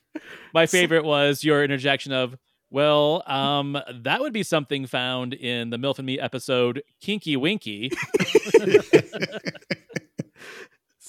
[0.54, 2.36] My favorite was your interjection of,
[2.70, 7.90] well, um, that would be something found in the MILF and Me episode Kinky Winky.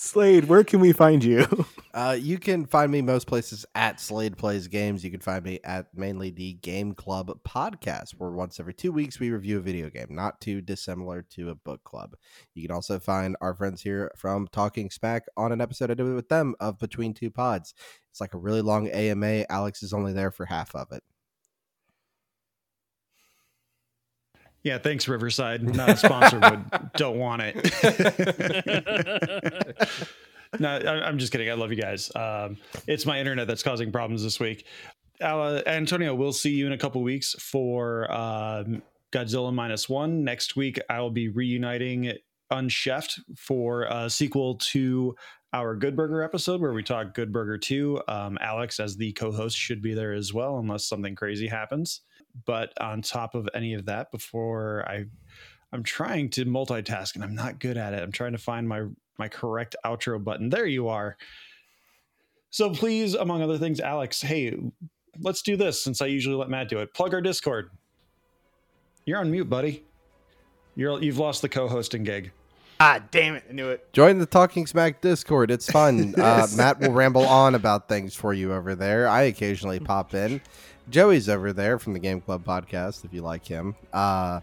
[0.06, 1.46] Slade, where can we find you?
[1.96, 5.02] Uh, you can find me most places at Slade Plays Games.
[5.02, 9.18] You can find me at mainly the Game Club podcast, where once every two weeks
[9.18, 12.18] we review a video game, not too dissimilar to a book club.
[12.54, 16.04] You can also find our friends here from Talking Smack on an episode I did
[16.14, 17.74] with them of Between Two Pods.
[18.12, 19.46] It's like a really long AMA.
[19.50, 21.02] Alex is only there for half of it.
[24.66, 25.64] Yeah thanks riverside.
[25.64, 27.56] Not a sponsor but don't want it.
[30.58, 31.50] No i'm just kidding.
[31.50, 32.12] I love you guys.
[32.16, 32.58] Um
[32.88, 34.66] it's my internet that's causing problems this week.
[35.22, 40.24] Uh, antonio we'll see you in a couple weeks for um godzilla minus one.
[40.24, 42.14] Next week i will be reuniting
[42.52, 45.16] unchefed for a sequel to
[45.54, 49.58] our good burger episode where we talk good burger 2 um, alex as the co-host
[49.58, 52.02] should be there as well unless something crazy happens
[52.46, 55.06] but on top of any of that before i
[55.76, 58.02] I'm trying to multitask and I'm not good at it.
[58.02, 58.86] I'm trying to find my
[59.18, 60.50] my correct outro button.
[60.50, 61.18] There you are.
[62.50, 64.58] So please, among other things, Alex, hey,
[65.20, 66.94] let's do this since I usually let Matt do it.
[66.94, 67.72] Plug our Discord.
[69.06, 69.84] You're on mute, buddy.
[70.76, 72.32] You're you've lost the co-hosting gig.
[72.80, 73.44] Ah, damn it!
[73.50, 73.92] I knew it.
[73.94, 75.52] Join the Talking Smack Discord.
[75.52, 76.14] It's fun.
[76.26, 79.08] Uh, Matt will ramble on about things for you over there.
[79.08, 80.42] I occasionally pop in.
[80.90, 83.76] Joey's over there from the Game Club podcast, if you like him.
[83.92, 84.40] Uh,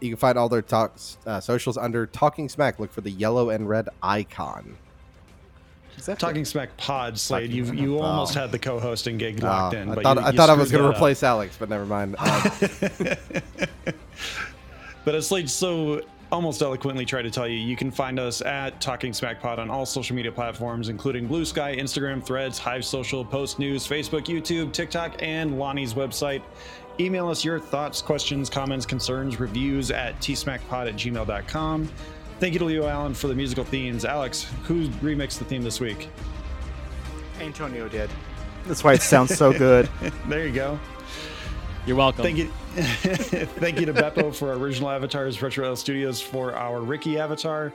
[0.00, 2.78] you can find all their talks uh, socials under Talking Smack.
[2.78, 4.76] Look for the yellow and red icon.
[6.18, 7.50] Talking Smack Pod, Slade.
[7.50, 8.06] Talking You you Pod.
[8.08, 9.90] almost had the co-hosting gig locked Oh, in.
[9.90, 10.96] I but thought you- I you thought I was going to that up.
[10.96, 12.16] replace Alex, but never mind.
[13.86, 13.92] Uh,
[15.04, 18.80] But it's like so almost eloquently try to tell you, you can find us at
[18.80, 23.24] Talking Smack Pod on all social media platforms, including Blue Sky, Instagram, Threads, Hive Social,
[23.24, 26.42] Post News, Facebook, YouTube, TikTok, and Lonnie's website.
[26.98, 31.88] Email us your thoughts, questions, comments, concerns, reviews at tsmackpod at gmail.com.
[32.38, 34.04] Thank you to Leo Allen for the musical themes.
[34.04, 36.08] Alex, who remixed the theme this week?
[37.40, 38.10] Antonio did.
[38.66, 39.88] That's why it sounds so good.
[40.28, 40.78] there you go.
[41.86, 42.22] You're welcome.
[42.22, 46.80] Thank you, thank you to Beppo for our original avatars, Retro L Studios for our
[46.80, 47.72] Ricky avatar.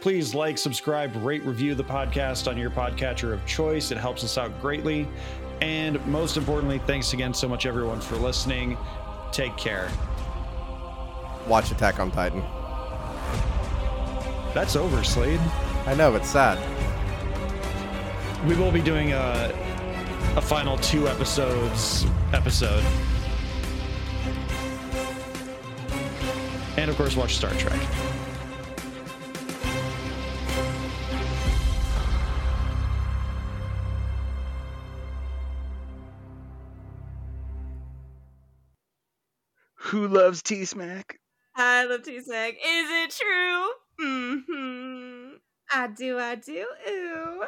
[0.00, 3.90] Please like, subscribe, rate, review the podcast on your podcatcher of choice.
[3.90, 5.06] It helps us out greatly.
[5.60, 8.78] And most importantly, thanks again so much, everyone, for listening.
[9.30, 9.90] Take care.
[11.46, 12.42] watch Attack on Titan.
[14.54, 15.40] That's over, Slade.
[15.86, 16.58] I know it's sad.
[18.46, 19.52] We will be doing a,
[20.36, 22.84] a final two episodes episode.
[26.76, 27.80] And of course, watch Star Trek.
[39.74, 41.20] Who loves T Smack?
[41.56, 42.54] I love T-Smack.
[42.54, 43.70] Is it true?
[44.00, 45.36] Mm-hmm.
[45.72, 46.64] I do, I do.
[46.88, 47.42] Ooh.